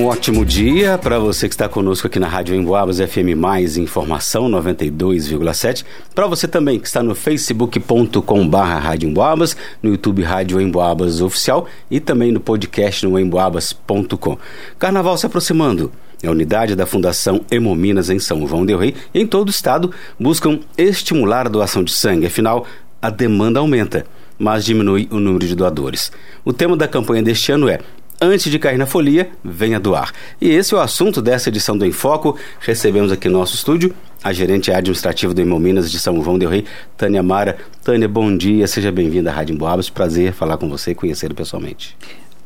Um 0.00 0.06
ótimo 0.06 0.46
dia 0.46 0.96
para 0.96 1.18
você 1.18 1.46
que 1.46 1.52
está 1.52 1.68
conosco 1.68 2.06
aqui 2.06 2.18
na 2.18 2.26
Rádio 2.26 2.54
Emboabas 2.54 2.96
FM 2.98 3.36
Mais 3.36 3.76
Informação 3.76 4.48
92,7. 4.48 5.84
Para 6.14 6.26
você 6.26 6.48
também 6.48 6.80
que 6.80 6.86
está 6.86 7.02
no 7.02 7.14
facebook.com/barra 7.14 8.78
Rádio 8.78 9.10
Emboabas, 9.10 9.54
no 9.82 9.90
YouTube 9.90 10.22
Rádio 10.22 10.58
Emboabas 10.58 11.20
Oficial 11.20 11.66
e 11.90 12.00
também 12.00 12.32
no 12.32 12.40
podcast 12.40 13.04
no 13.04 13.20
emboabas.com. 13.20 14.38
Carnaval 14.78 15.18
se 15.18 15.26
aproximando. 15.26 15.92
A 16.24 16.30
unidade 16.30 16.74
da 16.74 16.86
Fundação 16.86 17.42
Hemominas 17.50 18.08
em 18.08 18.18
São 18.18 18.48
João 18.48 18.64
del 18.64 18.78
Rei 18.78 18.94
em 19.12 19.26
todo 19.26 19.48
o 19.48 19.50
estado 19.50 19.92
buscam 20.18 20.60
estimular 20.78 21.44
a 21.44 21.50
doação 21.50 21.84
de 21.84 21.92
sangue. 21.92 22.24
Afinal, 22.24 22.66
a 23.02 23.10
demanda 23.10 23.60
aumenta, 23.60 24.06
mas 24.38 24.64
diminui 24.64 25.06
o 25.10 25.20
número 25.20 25.46
de 25.46 25.54
doadores. 25.54 26.10
O 26.42 26.54
tema 26.54 26.74
da 26.74 26.88
campanha 26.88 27.22
deste 27.22 27.52
ano 27.52 27.68
é 27.68 27.80
Antes 28.22 28.52
de 28.52 28.58
cair 28.58 28.76
na 28.76 28.84
folia, 28.84 29.30
venha 29.42 29.80
doar. 29.80 30.12
E 30.38 30.50
esse 30.50 30.74
é 30.74 30.76
o 30.76 30.80
assunto 30.80 31.22
dessa 31.22 31.48
edição 31.48 31.78
do 31.78 31.86
Enfoco. 31.86 32.36
Recebemos 32.60 33.10
aqui 33.10 33.30
no 33.30 33.38
nosso 33.38 33.54
estúdio 33.54 33.94
a 34.22 34.30
gerente 34.30 34.70
administrativa 34.70 35.32
do 35.32 35.40
Hemominas 35.40 35.90
de 35.90 35.98
São 35.98 36.22
João 36.22 36.38
del 36.38 36.50
Rei, 36.50 36.66
Tânia 36.98 37.22
Mara. 37.22 37.56
Tânia, 37.82 38.06
bom 38.06 38.36
dia, 38.36 38.66
seja 38.66 38.92
bem-vinda 38.92 39.30
à 39.30 39.32
Rádio 39.32 39.54
Emboabas. 39.54 39.88
Prazer 39.88 40.34
falar 40.34 40.58
com 40.58 40.68
você 40.68 40.90
e 40.90 40.94
conhecê-lo 40.94 41.34
pessoalmente. 41.34 41.96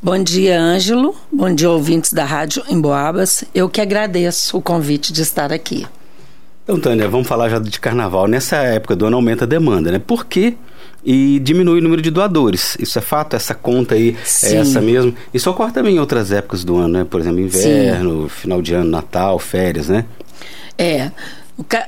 Bom 0.01 0.23
dia, 0.23 0.61
Ângelo. 0.61 1.17
Bom 1.33 1.53
dia, 1.53 1.69
ouvintes 1.69 2.13
da 2.13 2.25
Rádio 2.25 2.63
Emboabas. 2.71 3.43
Eu 3.53 3.69
que 3.69 3.81
agradeço 3.81 4.57
o 4.57 4.63
convite 4.63 5.13
de 5.13 5.23
estar 5.23 5.53
aqui. 5.53 5.85
Então, 6.63 6.79
Tânia, 6.79 7.09
vamos 7.09 7.27
falar 7.27 7.49
já 7.49 7.59
de 7.59 7.81
carnaval. 7.81 8.29
Nessa 8.29 8.59
época 8.59 8.95
do 8.95 9.07
ano 9.07 9.17
aumenta 9.17 9.45
a 9.45 9.49
demanda, 9.49 9.91
né? 9.91 9.99
Por 9.99 10.25
que 10.25 10.57
e 11.05 11.39
diminui 11.41 11.81
o 11.81 11.83
número 11.83 12.01
de 12.01 12.11
doadores. 12.11 12.77
Isso 12.81 12.99
é 12.99 13.03
fato? 13.03 13.37
Essa 13.37 13.55
conta 13.55 13.95
aí 13.95 14.11
é 14.11 14.25
Sim. 14.25 14.57
é 14.57 14.61
essa 14.61 14.81
mesmo? 14.81 15.15
Isso 15.33 15.51
ocorre 15.51 15.73
também 15.73 15.97
em 15.97 15.99
outras 15.99 16.33
épocas 16.33 16.65
do 16.65 16.77
ano, 16.77 16.89
né? 16.89 17.07
Por 17.09 17.21
exemplo, 17.21 17.41
inverno, 17.41 18.23
Sim. 18.23 18.29
final 18.29 18.63
de 18.63 18.75
ano, 18.75 18.91
Natal, 18.91 19.39
férias, 19.39 19.89
né? 19.89 20.05
É. 20.79 21.11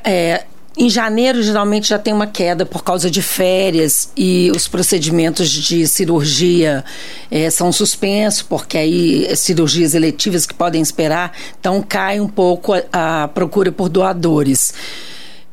é 0.04 0.44
em 0.78 0.90
janeiro, 0.90 1.42
geralmente 1.42 1.88
já 1.88 1.98
tem 1.98 2.12
uma 2.12 2.26
queda 2.26 2.66
por 2.66 2.84
causa 2.84 3.10
de 3.10 3.22
férias 3.22 4.10
e 4.14 4.52
os 4.54 4.68
procedimentos 4.68 5.48
de 5.48 5.88
cirurgia 5.88 6.84
é, 7.30 7.48
são 7.48 7.72
suspensos, 7.72 8.42
porque 8.42 8.76
aí 8.76 9.34
cirurgias 9.36 9.94
eletivas 9.94 10.44
que 10.44 10.52
podem 10.52 10.82
esperar, 10.82 11.32
então 11.58 11.82
cai 11.82 12.20
um 12.20 12.28
pouco 12.28 12.74
a, 12.74 13.22
a 13.24 13.28
procura 13.28 13.72
por 13.72 13.88
doadores. 13.88 14.74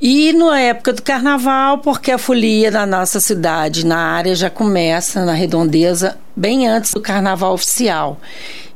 E 0.06 0.34
na 0.34 0.60
época 0.60 0.92
do 0.92 1.02
carnaval, 1.02 1.78
porque 1.78 2.12
a 2.12 2.18
folia 2.18 2.70
na 2.70 2.86
nossa 2.86 3.22
cidade, 3.22 3.86
na 3.86 3.98
área, 3.98 4.36
já 4.36 4.50
começa 4.50 5.24
na 5.24 5.32
redondeza 5.32 6.18
bem 6.36 6.68
antes 6.68 6.92
do 6.92 7.00
carnaval 7.00 7.54
oficial. 7.54 8.20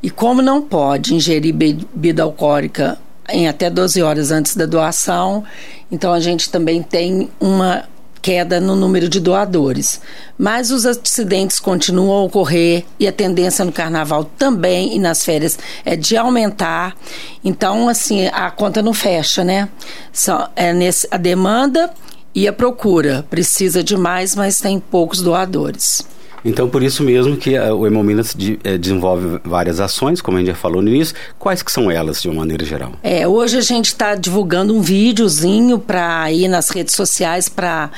E 0.02 0.08
como 0.08 0.40
não 0.40 0.62
pode 0.62 1.14
ingerir 1.14 1.54
bebida 1.54 2.22
alcoólica 2.22 2.98
em 3.28 3.46
até 3.46 3.68
12 3.68 4.00
horas 4.00 4.30
antes 4.30 4.56
da 4.56 4.64
doação, 4.64 5.44
então 5.92 6.14
a 6.14 6.20
gente 6.20 6.48
também 6.48 6.82
tem 6.82 7.28
uma 7.38 7.84
queda 8.28 8.60
no 8.60 8.76
número 8.76 9.08
de 9.08 9.20
doadores. 9.20 10.02
Mas 10.36 10.70
os 10.70 10.84
acidentes 10.84 11.58
continuam 11.58 12.12
a 12.12 12.24
ocorrer 12.24 12.84
e 13.00 13.08
a 13.08 13.12
tendência 13.12 13.64
no 13.64 13.72
carnaval 13.72 14.22
também 14.22 14.94
e 14.94 14.98
nas 14.98 15.24
férias 15.24 15.58
é 15.82 15.96
de 15.96 16.14
aumentar. 16.14 16.94
Então, 17.42 17.88
assim, 17.88 18.26
a 18.26 18.50
conta 18.50 18.82
não 18.82 18.92
fecha, 18.92 19.42
né? 19.42 19.66
Só, 20.12 20.50
é 20.54 20.74
nesse, 20.74 21.08
a 21.10 21.16
demanda 21.16 21.90
e 22.34 22.46
a 22.46 22.52
procura. 22.52 23.24
Precisa 23.30 23.82
de 23.82 23.96
mais, 23.96 24.36
mas 24.36 24.58
tem 24.58 24.78
poucos 24.78 25.22
doadores. 25.22 26.06
Então, 26.44 26.68
por 26.68 26.82
isso 26.82 27.02
mesmo 27.02 27.36
que 27.36 27.56
a, 27.56 27.74
o 27.74 27.86
Hemominas 27.86 28.34
de, 28.36 28.58
é, 28.64 28.78
desenvolve 28.78 29.40
várias 29.44 29.80
ações, 29.80 30.20
como 30.20 30.36
a 30.36 30.40
gente 30.40 30.48
já 30.48 30.54
falou 30.54 30.80
no 30.82 30.88
início. 30.88 31.14
Quais 31.38 31.62
que 31.62 31.72
são 31.72 31.90
elas, 31.90 32.22
de 32.22 32.28
uma 32.28 32.40
maneira 32.40 32.64
geral? 32.64 32.92
É, 33.02 33.26
hoje 33.26 33.58
a 33.58 33.62
gente 33.62 33.86
está 33.86 34.14
divulgando 34.14 34.74
um 34.74 34.80
videozinho 34.80 35.78
para 35.78 36.30
ir 36.32 36.48
nas 36.48 36.70
redes 36.70 36.94
sociais 36.94 37.48
para 37.48 37.90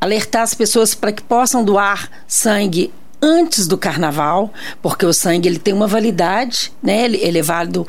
alertar 0.00 0.42
as 0.42 0.54
pessoas 0.54 0.94
para 0.94 1.12
que 1.12 1.22
possam 1.22 1.64
doar 1.64 2.08
sangue 2.26 2.92
antes 3.20 3.66
do 3.66 3.76
carnaval, 3.76 4.52
porque 4.80 5.04
o 5.04 5.12
sangue 5.12 5.48
ele 5.48 5.58
tem 5.58 5.74
uma 5.74 5.86
validade, 5.86 6.72
né? 6.82 7.04
Ele, 7.04 7.16
ele 7.18 7.38
é 7.38 7.42
válido 7.42 7.86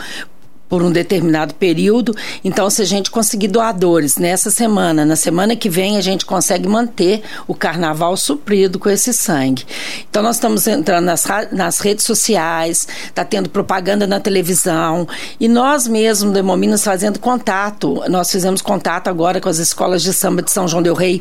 por 0.70 0.84
um 0.84 0.92
determinado 0.92 1.56
período. 1.56 2.16
Então, 2.46 2.70
se 2.70 2.84
a 2.84 2.86
gente 2.86 3.10
conseguir 3.10 3.48
doadores 3.48 4.18
nessa 4.18 4.52
semana, 4.52 5.04
na 5.04 5.16
semana 5.16 5.56
que 5.56 5.68
vem, 5.68 5.98
a 5.98 6.02
gente 6.02 6.26
consegue 6.26 6.68
manter 6.68 7.24
o 7.48 7.56
carnaval 7.56 8.16
suprido 8.16 8.78
com 8.78 8.90
esse 8.90 9.12
sangue. 9.12 9.66
Então, 10.10 10.22
nós 10.22 10.36
estamos 10.36 10.68
entrando 10.68 11.06
nas, 11.06 11.26
nas 11.52 11.80
redes 11.80 12.06
sociais, 12.06 12.88
está 13.06 13.26
tendo 13.26 13.50
propaganda 13.50 14.06
na 14.06 14.20
televisão, 14.20 15.08
e 15.40 15.48
nós 15.48 15.88
mesmos, 15.88 16.32
do 16.32 16.38
Hemominas, 16.38 16.84
fazendo 16.84 17.20
contato. 17.20 18.04
Nós 18.08 18.30
fizemos 18.30 18.62
contato 18.62 19.08
agora 19.08 19.42
com 19.42 19.50
as 19.50 19.58
escolas 19.58 20.04
de 20.04 20.14
samba 20.14 20.44
de 20.44 20.52
São 20.52 20.68
João 20.68 20.84
Del 20.84 20.94
Rei, 20.94 21.20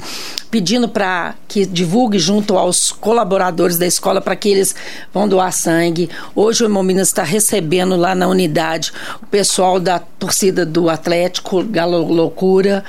pedindo 0.51 0.89
para 0.89 1.35
que 1.47 1.65
divulgue 1.65 2.19
junto 2.19 2.59
aos 2.59 2.93
colaboradores 2.93 3.79
da 3.79 3.87
escola 3.87 4.21
para 4.21 4.37
que 4.37 4.51
eles 4.51 4.75
vão 5.13 5.27
doar 5.27 5.53
sangue. 5.53 6.11
Hoje 6.35 6.63
o 6.63 6.67
Hemominas 6.67 7.09
está 7.09 7.23
recebendo 7.23 7.97
lá 7.97 8.15
na 8.15 8.29
unidade 8.29 8.93
o 9.23 9.27
pessoal 9.39 9.79
da 9.79 10.01
torcida 10.01 10.67
do 10.67 10.91
Atlético, 10.91 11.63
Galo 11.63 12.13
Loucura. 12.13 12.83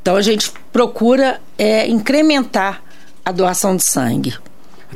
Então 0.00 0.14
a 0.14 0.22
gente 0.22 0.52
procura 0.72 1.40
é, 1.58 1.88
incrementar 1.88 2.80
a 3.24 3.32
doação 3.32 3.74
de 3.74 3.82
sangue. 3.84 4.32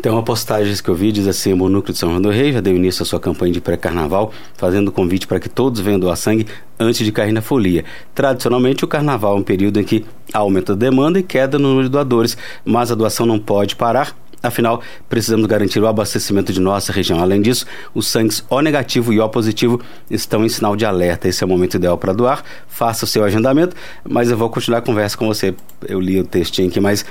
Tem 0.01 0.13
uma 0.13 0.23
postagem 0.23 0.73
que 0.77 0.89
eu 0.89 0.95
vi, 0.95 1.11
diz 1.11 1.27
assim, 1.27 1.53
o 1.55 1.69
Núcleo 1.69 1.93
de 1.93 1.99
São 1.99 2.11
João 2.11 2.23
do 2.23 2.31
Rei 2.31 2.53
já 2.53 2.61
deu 2.61 2.77
início 2.77 3.03
à 3.03 3.05
sua 3.05 3.19
campanha 3.19 3.53
de 3.53 3.61
pré-carnaval, 3.61 4.33
fazendo 4.57 4.93
convite 4.93 5.27
para 5.27 5.41
que 5.41 5.49
todos 5.49 5.81
venham 5.81 5.99
doar 5.99 6.17
sangue 6.17 6.47
antes 6.79 7.05
de 7.05 7.11
cair 7.11 7.33
na 7.33 7.43
folia. 7.43 7.85
Tradicionalmente, 8.15 8.85
o 8.85 8.89
carnaval 8.89 9.37
é 9.37 9.41
um 9.41 9.43
período 9.43 9.81
em 9.81 9.85
que 9.85 10.07
aumenta 10.33 10.73
a 10.73 10.77
demanda 10.77 11.19
e 11.19 11.23
queda 11.25 11.59
no 11.59 11.71
número 11.71 11.89
de 11.89 11.91
doadores, 11.91 12.37
mas 12.65 12.93
a 12.93 12.95
doação 12.95 13.27
não 13.27 13.41
pode 13.41 13.75
parar 13.75 14.17
Afinal, 14.43 14.83
precisamos 15.09 15.47
garantir 15.47 15.81
o 15.81 15.87
abastecimento 15.87 16.53
de 16.53 16.61
nossa 16.61 16.93
região. 16.93 17.21
Além 17.21 17.41
disso, 17.41 17.65
os 17.95 18.09
sangues 18.09 18.45
O 18.51 18.61
negativo 18.61 19.13
e 19.13 19.21
O 19.21 19.29
positivo 19.29 19.81
estão 20.11 20.45
em 20.45 20.49
sinal 20.49 20.75
de 20.75 20.85
alerta. 20.85 21.29
Esse 21.29 21.45
é 21.45 21.47
o 21.47 21.49
momento 21.49 21.77
ideal 21.77 21.97
para 21.97 22.13
doar. 22.13 22.43
Faça 22.67 23.05
o 23.05 23.09
seu 23.09 23.25
agendamento, 23.25 23.77
mas 24.03 24.31
eu 24.31 24.37
vou 24.37 24.51
continuar 24.51 24.79
a 24.79 24.83
conversa 24.83 25.17
com 25.17 25.27
você. 25.27 25.55
Eu 25.87 26.01
li 26.01 26.19
o 26.19 26.25
textinho 26.25 26.69
aqui, 26.69 26.81
mas 26.81 27.05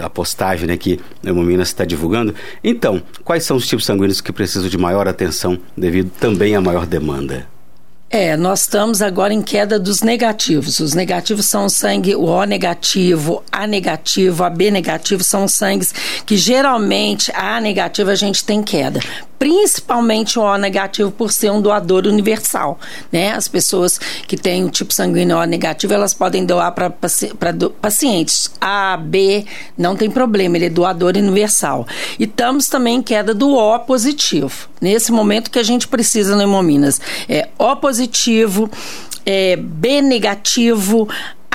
a 0.00 0.10
postagem 0.10 0.66
né, 0.66 0.76
que 0.76 0.98
o 1.22 1.28
Hemominas 1.28 1.68
está 1.68 1.84
divulgando. 1.84 2.34
Então, 2.62 3.00
quais 3.22 3.44
são 3.44 3.56
os 3.56 3.66
tipos 3.66 3.84
sanguíneos 3.84 4.20
que 4.20 4.32
precisam 4.32 4.68
de 4.68 4.76
maior 4.76 5.06
atenção 5.06 5.58
devido 5.76 6.10
também 6.18 6.56
à 6.56 6.60
maior 6.60 6.86
demanda? 6.86 7.53
É, 8.16 8.36
nós 8.36 8.60
estamos 8.60 9.02
agora 9.02 9.34
em 9.34 9.42
queda 9.42 9.76
dos 9.76 10.00
negativos. 10.00 10.78
Os 10.78 10.94
negativos 10.94 11.46
são 11.46 11.64
o 11.64 11.68
sangue, 11.68 12.14
o 12.14 12.26
O 12.26 12.44
negativo, 12.44 13.42
A 13.50 13.66
negativo, 13.66 14.44
a 14.44 14.50
B 14.50 14.70
negativo, 14.70 15.24
são 15.24 15.48
sangues 15.48 15.92
que 16.24 16.36
geralmente 16.36 17.32
a 17.34 17.56
A 17.56 17.60
negativo 17.60 18.12
a 18.12 18.14
gente 18.14 18.44
tem 18.44 18.62
queda 18.62 19.00
principalmente 19.44 20.38
o 20.38 20.42
O 20.42 20.56
negativo 20.56 21.10
por 21.10 21.30
ser 21.30 21.52
um 21.52 21.60
doador 21.60 22.06
universal, 22.06 22.80
né? 23.12 23.32
As 23.32 23.46
pessoas 23.46 24.00
que 24.26 24.38
têm 24.38 24.64
o 24.64 24.70
tipo 24.70 24.94
sanguíneo 24.94 25.36
O 25.36 25.44
negativo, 25.44 25.92
elas 25.92 26.14
podem 26.14 26.46
doar 26.46 26.72
para 26.72 26.88
paci 26.88 27.30
pacientes 27.82 28.50
A, 28.58 28.96
B, 28.96 29.44
não 29.76 29.96
tem 29.96 30.10
problema, 30.10 30.56
ele 30.56 30.64
é 30.64 30.70
doador 30.70 31.14
universal. 31.18 31.86
E 32.18 32.24
estamos 32.24 32.68
também 32.68 32.96
em 32.96 33.02
queda 33.02 33.34
do 33.34 33.54
O 33.54 33.78
positivo. 33.80 34.66
Nesse 34.80 35.12
momento 35.12 35.50
que 35.50 35.58
a 35.58 35.62
gente 35.62 35.86
precisa 35.88 36.34
no 36.34 36.42
Hemominas, 36.42 36.98
é 37.28 37.50
O 37.58 37.76
positivo, 37.76 38.70
é 39.26 39.56
B 39.56 40.00
negativo, 40.00 41.06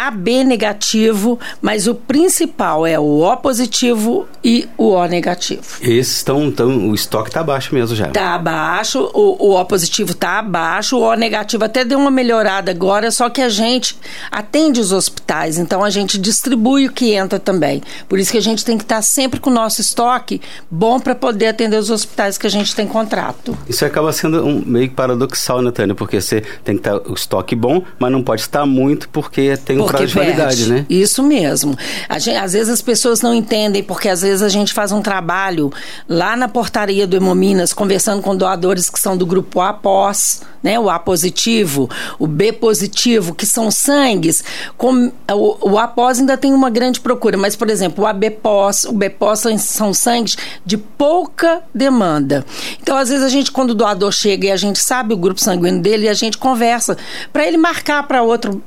AB 0.07 0.45
negativo, 0.45 1.37
mas 1.61 1.85
o 1.87 1.93
principal 1.93 2.87
é 2.87 2.97
o 2.97 3.19
O 3.19 3.37
positivo 3.37 4.25
e 4.41 4.67
o 4.77 4.91
O 4.91 5.05
negativo. 5.05 5.61
Esses 5.81 6.17
estão, 6.17 6.45
então, 6.45 6.89
o 6.89 6.95
estoque 6.95 7.29
está 7.29 7.43
baixo 7.43 7.75
mesmo 7.75 7.95
já. 7.95 8.07
Está 8.07 8.35
abaixo, 8.35 9.11
o, 9.13 9.49
o 9.49 9.59
O 9.59 9.65
positivo 9.65 10.11
está 10.11 10.39
abaixo, 10.39 10.97
o 10.97 11.01
O 11.01 11.13
negativo 11.15 11.65
até 11.65 11.83
deu 11.83 11.99
uma 11.99 12.09
melhorada 12.09 12.71
agora, 12.71 13.11
só 13.11 13.29
que 13.29 13.41
a 13.41 13.49
gente 13.49 13.97
atende 14.31 14.79
os 14.79 14.93
hospitais, 14.93 15.57
então 15.57 15.83
a 15.83 15.89
gente 15.89 16.17
distribui 16.17 16.87
o 16.87 16.91
que 16.93 17.11
entra 17.11 17.37
também. 17.37 17.81
Por 18.07 18.19
isso 18.19 18.31
que 18.31 18.37
a 18.37 18.41
gente 18.41 18.63
tem 18.63 18.77
que 18.77 18.83
estar 18.83 18.97
tá 18.97 19.01
sempre 19.01 19.39
com 19.39 19.49
o 19.49 19.53
nosso 19.53 19.81
estoque 19.81 20.41
bom 20.71 20.99
para 20.99 21.13
poder 21.13 21.47
atender 21.47 21.77
os 21.77 21.89
hospitais 21.89 22.37
que 22.37 22.47
a 22.47 22.49
gente 22.49 22.73
tem 22.73 22.87
contrato. 22.87 23.57
Isso 23.67 23.83
acaba 23.83 24.13
sendo 24.13 24.45
um 24.45 24.63
meio 24.65 24.91
paradoxal, 24.91 25.61
né, 25.61 25.71
Tânia? 25.71 25.93
Porque 25.93 26.21
você 26.21 26.41
tem 26.63 26.75
que 26.77 26.87
estar 26.87 26.99
tá 26.99 27.09
o 27.09 27.13
estoque 27.13 27.55
bom, 27.55 27.83
mas 27.99 28.11
não 28.11 28.23
pode 28.23 28.41
estar 28.41 28.65
muito 28.65 29.09
porque 29.09 29.57
tem 29.57 29.79
um 29.79 29.88
porque 29.91 30.07
prazo 30.07 30.07
de 30.07 30.13
validade, 30.13 30.69
né? 30.71 30.85
Isso 30.89 31.23
mesmo. 31.23 31.77
Gente, 32.17 32.37
às 32.37 32.53
vezes 32.53 32.69
as 32.69 32.81
pessoas 32.81 33.21
não 33.21 33.33
entendem, 33.33 33.83
porque 33.83 34.09
às 34.09 34.21
vezes 34.21 34.41
a 34.41 34.49
gente 34.49 34.73
faz 34.73 34.91
um 34.91 35.01
trabalho 35.01 35.71
lá 36.07 36.35
na 36.35 36.47
portaria 36.47 37.07
do 37.07 37.15
Hemominas, 37.15 37.73
conversando 37.73 38.21
com 38.21 38.35
doadores 38.35 38.89
que 38.89 38.99
são 38.99 39.17
do 39.17 39.25
grupo 39.25 39.61
A 39.61 39.73
pós, 39.73 40.41
né? 40.61 40.79
O 40.79 40.89
A 40.89 40.99
positivo, 40.99 41.89
o 42.17 42.27
B 42.27 42.53
positivo, 42.53 43.33
que 43.33 43.45
são 43.45 43.71
sangues. 43.71 44.43
Com, 44.77 45.11
o, 45.31 45.71
o 45.71 45.79
A 45.79 45.87
pós 45.87 46.19
ainda 46.19 46.37
tem 46.37 46.53
uma 46.53 46.69
grande 46.69 46.99
procura, 46.99 47.37
mas, 47.37 47.55
por 47.55 47.69
exemplo, 47.69 48.03
o 48.03 48.07
AB 48.07 48.29
pós, 48.31 48.83
o 48.83 48.93
B 48.93 49.09
pós 49.09 49.43
são 49.59 49.93
sangues 49.93 50.37
de 50.65 50.77
pouca 50.77 51.61
demanda. 51.73 52.45
Então, 52.81 52.97
às 52.97 53.09
vezes, 53.09 53.23
a 53.23 53.29
gente, 53.29 53.51
quando 53.51 53.71
o 53.71 53.75
doador 53.75 54.11
chega 54.11 54.47
e 54.47 54.51
a 54.51 54.57
gente 54.57 54.79
sabe 54.79 55.13
o 55.13 55.17
grupo 55.17 55.39
sanguíneo 55.39 55.81
dele, 55.81 56.07
a 56.07 56.13
gente 56.13 56.37
conversa 56.37 56.97
para 57.31 57.47
ele 57.47 57.57
marcar 57.57 58.03
para 58.07 58.21
outro 58.21 58.61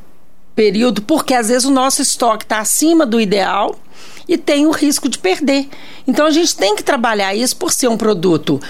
período, 0.55 1.03
porque 1.03 1.35
às 1.35 1.49
vezes 1.49 1.65
o 1.65 1.71
nosso 1.71 2.03
estoque 2.03 2.45
está 2.45 2.59
acima 2.61 3.07
do 3.07 3.21
ideal 3.21 3.75
e 4.29 4.37
tem 4.37 4.67
o 4.67 4.71
risco 4.71 5.09
de 5.09 5.19
perder. 5.19 5.69
Então 6.07 6.27
a 6.27 6.31
gente 6.31 6.57
tem 6.57 6.77
que 6.77 6.83
trabalhar 6.83 7.35
isso 7.35 7.57
por 7.57 7.73
ser 7.73 7.89
um 7.89 7.97
produto 7.97 8.61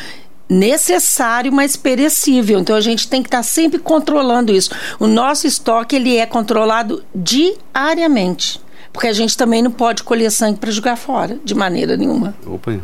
necessário, 0.49 1.53
mas 1.53 1.77
perecível. 1.77 2.61
Então 2.61 2.77
a 2.77 2.81
gente 2.81 3.09
tem 3.09 3.23
que 3.23 3.29
estar 3.29 3.39
tá 3.39 3.43
sempre 3.43 3.79
controlando 3.79 4.53
isso. 4.53 4.71
O 4.99 5.07
nosso 5.07 5.47
estoque 5.47 5.97
ele 5.97 6.17
é 6.17 6.27
controlado 6.27 7.03
diariamente. 7.15 8.61
Porque 8.93 9.09
a 9.09 9.13
gente 9.13 9.37
também 9.37 9.63
não 9.63 9.71
pode 9.71 10.03
colher 10.03 10.31
sangue 10.31 10.59
para 10.59 10.71
jogar 10.71 10.97
fora, 10.97 11.39
de 11.43 11.55
maneira 11.55 11.97
nenhuma. 11.97 12.35
Opa. 12.47 12.79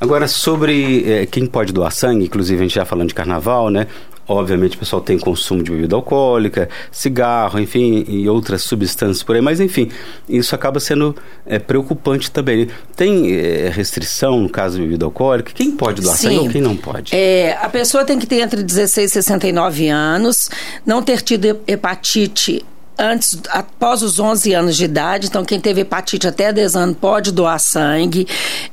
Agora, 0.00 0.26
sobre 0.28 1.04
é, 1.10 1.26
quem 1.26 1.44
pode 1.44 1.72
doar 1.72 1.92
sangue, 1.92 2.24
inclusive 2.24 2.60
a 2.60 2.62
gente 2.62 2.74
já 2.74 2.84
falando 2.84 3.08
de 3.08 3.14
carnaval, 3.14 3.68
né? 3.68 3.88
Obviamente 4.28 4.76
o 4.76 4.78
pessoal 4.78 5.00
tem 5.00 5.18
consumo 5.18 5.62
de 5.62 5.70
bebida 5.70 5.96
alcoólica, 5.96 6.68
cigarro, 6.92 7.58
enfim, 7.58 8.04
e 8.06 8.28
outras 8.28 8.62
substâncias 8.62 9.22
por 9.22 9.34
aí, 9.34 9.40
mas 9.40 9.58
enfim, 9.58 9.90
isso 10.28 10.54
acaba 10.54 10.78
sendo 10.78 11.16
é, 11.46 11.58
preocupante 11.58 12.30
também. 12.30 12.68
Tem 12.94 13.32
é, 13.32 13.70
restrição 13.70 14.38
no 14.38 14.50
caso 14.50 14.76
de 14.76 14.82
bebida 14.82 15.06
alcoólica? 15.06 15.50
Quem 15.54 15.70
pode 15.70 16.02
doar 16.02 16.16
sangue 16.16 16.38
ou 16.38 16.48
quem 16.50 16.60
não 16.60 16.76
pode? 16.76 17.14
É, 17.16 17.56
a 17.62 17.70
pessoa 17.70 18.04
tem 18.04 18.18
que 18.18 18.26
ter 18.26 18.40
entre 18.40 18.62
16 18.62 19.10
e 19.10 19.14
69 19.14 19.88
anos, 19.88 20.50
não 20.84 21.02
ter 21.02 21.22
tido 21.22 21.60
hepatite 21.66 22.62
antes, 22.98 23.40
após 23.48 24.02
os 24.02 24.18
11 24.18 24.52
anos 24.52 24.76
de 24.76 24.84
idade. 24.84 25.28
Então, 25.28 25.44
quem 25.44 25.60
teve 25.60 25.82
hepatite 25.82 26.26
até 26.26 26.52
10 26.52 26.76
anos 26.76 26.96
pode 27.00 27.32
doar 27.32 27.60
sangue. 27.60 28.26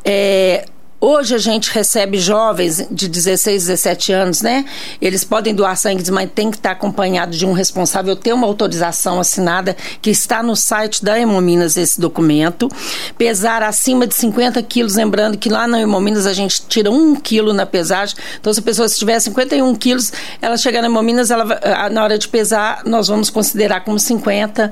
É, 0.04 0.66
Hoje 1.00 1.36
a 1.36 1.38
gente 1.38 1.70
recebe 1.72 2.18
jovens 2.18 2.88
de 2.90 3.08
16, 3.08 3.66
17 3.66 4.14
anos, 4.14 4.42
né? 4.42 4.66
Eles 5.02 5.26
podem 5.26 5.54
doar 5.54 5.76
sangue, 5.76 6.10
mas 6.10 6.30
tem 6.34 6.50
que 6.50 6.58
estar 6.58 6.72
acompanhado 6.72 7.36
de 7.36 7.46
um 7.46 7.52
responsável, 7.52 8.16
ter 8.16 8.34
uma 8.34 8.48
autorização 8.48 9.20
assinada 9.20 9.76
que 10.02 10.10
está 10.10 10.42
no 10.42 10.56
site 10.56 11.04
da 11.04 11.20
Hemominas 11.20 11.76
esse 11.76 12.00
documento. 12.00 12.70
Pesar 13.18 13.62
acima 13.62 14.08
de 14.08 14.16
50 14.16 14.64
quilos, 14.64 14.96
lembrando 14.96 15.38
que 15.38 15.50
lá 15.50 15.68
na 15.68 15.82
Hemominas 15.82 16.26
a 16.26 16.34
gente 16.34 16.64
tira 16.68 16.90
um 16.90 17.16
quilo 17.16 17.54
na 17.54 17.66
pesagem. 17.66 18.16
Então, 18.40 18.54
se 18.54 18.62
a 18.62 18.64
pessoa 18.64 18.88
tiver 18.88 19.20
51 19.20 19.76
quilos, 19.76 20.14
ela 20.42 20.56
chegar 20.56 20.82
na 20.82 20.88
Hemominas, 20.88 21.30
ela, 21.30 21.46
na 21.92 22.04
hora 22.04 22.18
de 22.18 22.28
pesar, 22.28 22.84
nós 22.86 23.10
vamos 23.10 23.30
considerar 23.30 23.82
como 23.82 24.00
50 24.00 24.72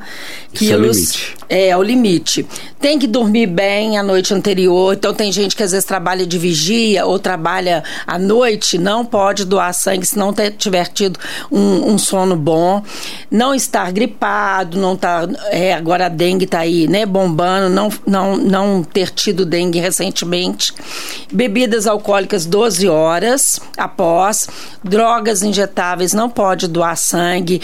quilos. 0.54 0.98
Esse 0.98 1.18
é, 1.18 1.18
o 1.18 1.22
limite. 1.22 1.36
É 1.54 1.78
o 1.78 1.84
limite. 1.84 2.48
Tem 2.80 2.98
que 2.98 3.06
dormir 3.06 3.46
bem 3.46 3.96
a 3.96 4.02
noite 4.02 4.34
anterior. 4.34 4.96
Então, 4.96 5.14
tem 5.14 5.32
gente 5.32 5.56
que 5.56 5.62
às 5.62 5.72
vezes 5.72 5.86
trabalha 5.86 6.26
de 6.26 6.38
vigia 6.40 7.06
ou 7.06 7.20
trabalha 7.20 7.84
à 8.08 8.18
noite 8.18 8.80
não 8.80 9.06
pode 9.06 9.46
doar 9.46 9.72
sangue 9.72 10.04
se 10.04 10.18
não 10.18 10.34
tiver 10.58 10.88
tido 10.88 11.20
um, 11.52 11.92
um, 11.92 11.98
sono 12.00 12.36
bom. 12.36 12.84
Não 13.30 13.54
estar 13.54 13.92
gripado, 13.92 14.80
não 14.80 14.96
tá, 14.96 15.28
é, 15.52 15.74
agora 15.74 16.08
a 16.08 16.10
dengue 16.10 16.46
está 16.46 16.60
aí, 16.60 16.88
né, 16.88 17.06
bombando, 17.06 17.70
não, 17.70 17.90
não, 18.08 18.38
não 18.38 18.84
ter 18.84 19.12
tido 19.12 19.46
dengue 19.46 19.80
recentemente. 19.80 20.74
Bebidas 21.32 21.86
alcoólicas 21.86 22.48
12 22.48 22.88
horas 22.88 23.60
após. 23.78 24.48
Drogas 24.84 25.44
injetáveis 25.44 26.14
não 26.14 26.30
pode 26.30 26.68
doar 26.68 26.98
sangue 26.98 27.62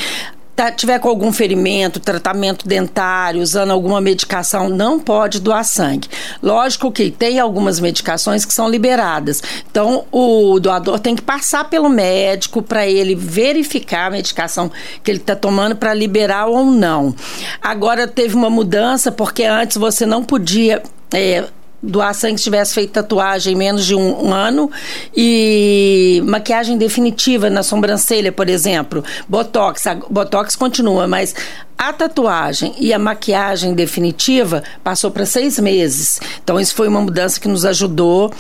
tá, 0.60 0.70
tiver 0.74 1.00
com 1.00 1.08
algum 1.08 1.32
ferimento, 1.32 2.02
tratamento 2.02 2.68
dentário, 2.68 3.42
usando 3.42 3.72
alguma 3.72 4.02
medicação, 4.02 4.68
não 4.68 5.00
pode 5.00 5.40
doar 5.40 5.64
sangue. 5.64 6.10
Lógico 6.44 6.92
que 6.92 7.10
tem 7.10 7.40
algumas 7.40 7.80
medicações 7.80 8.44
que 8.44 8.54
são 8.54 8.70
liberadas. 8.70 9.42
Então, 9.72 10.04
o 10.12 10.60
doador 10.60 11.00
tem 11.00 11.16
que 11.16 11.22
passar 11.22 11.70
pelo 11.70 11.88
médico 11.88 12.62
para 12.62 12.86
ele 12.86 13.16
verificar 13.16 14.08
a 14.08 14.10
medicação 14.10 14.70
que 15.02 15.10
ele 15.10 15.20
está 15.20 15.34
tomando 15.34 15.78
para 15.78 15.94
liberar 15.94 16.48
ou 16.48 16.66
não. 16.66 17.16
Agora, 17.62 18.06
teve 18.06 18.36
uma 18.36 18.50
mudança, 18.50 19.14
porque 19.14 19.46
antes 19.46 19.78
você 19.78 20.06
não 20.06 20.26
podia. 20.26 20.84
É, 21.14 21.46
doar 21.82 22.14
sangue 22.14 22.38
se 22.38 22.44
tivesse 22.44 22.74
feito 22.74 22.92
tatuagem 22.92 23.54
em 23.54 23.56
menos 23.56 23.86
de 23.86 23.96
um, 23.96 24.28
um, 24.28 24.34
ano. 24.34 24.72
E 25.16 26.22
maquiagem 26.26 26.78
definitiva 26.78 27.50
na 27.50 27.64
sobrancelha, 27.64 28.32
por 28.32 28.50
exemplo, 28.50 29.04
botox, 29.28 29.88
a 29.88 29.96
botox 29.96 30.56
continua, 30.56 31.08
mas 31.08 31.34
a 31.80 31.94
tatuagem 31.94 32.76
e 32.78 32.94
a 32.94 33.00
maquiagem 33.00 33.74
definitiva 33.74 34.62
passou 34.84 35.10
para 35.10 35.26
seis 35.26 35.58
meses. 35.58 36.20
Então, 36.44 36.60
isso 36.60 36.76
foi 36.76 36.90
uma 36.90 37.00
mudança 37.00 37.40
que 37.40 37.48
nos 37.48 37.64
ajudou. 37.64 38.34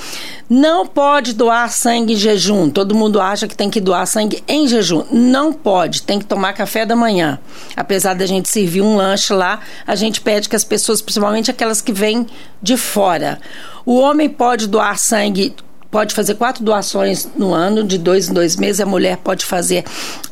Não 0.49 0.85
pode 0.85 1.33
doar 1.33 1.71
sangue 1.71 2.15
em 2.15 2.17
jejum. 2.17 2.69
Todo 2.69 2.93
mundo 2.93 3.21
acha 3.21 3.47
que 3.47 3.55
tem 3.55 3.69
que 3.69 3.79
doar 3.79 4.05
sangue 4.05 4.43
em 4.45 4.67
jejum. 4.67 5.05
Não 5.09 5.53
pode. 5.53 6.01
Tem 6.01 6.19
que 6.19 6.25
tomar 6.25 6.51
café 6.51 6.85
da 6.85 6.97
manhã. 6.97 7.39
Apesar 7.77 8.13
da 8.13 8.25
gente 8.25 8.49
servir 8.49 8.81
um 8.81 8.97
lanche 8.97 9.31
lá, 9.31 9.61
a 9.87 9.95
gente 9.95 10.19
pede 10.19 10.49
que 10.49 10.55
as 10.57 10.65
pessoas, 10.65 11.01
principalmente 11.01 11.49
aquelas 11.49 11.79
que 11.79 11.93
vêm 11.93 12.27
de 12.61 12.75
fora. 12.75 13.39
O 13.85 13.99
homem 13.99 14.27
pode 14.27 14.67
doar 14.67 14.99
sangue 14.99 15.55
pode 15.89 16.13
fazer 16.13 16.35
quatro 16.35 16.63
doações 16.63 17.27
no 17.35 17.51
ano, 17.51 17.83
de 17.83 17.97
dois 17.97 18.29
em 18.29 18.33
dois 18.33 18.57
meses. 18.57 18.81
A 18.81 18.85
mulher 18.85 19.15
pode 19.17 19.45
fazer 19.45 19.85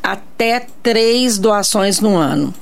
até 0.04 0.68
três 0.84 1.38
doações 1.40 2.02
no 2.02 2.18
ano. 2.18 2.54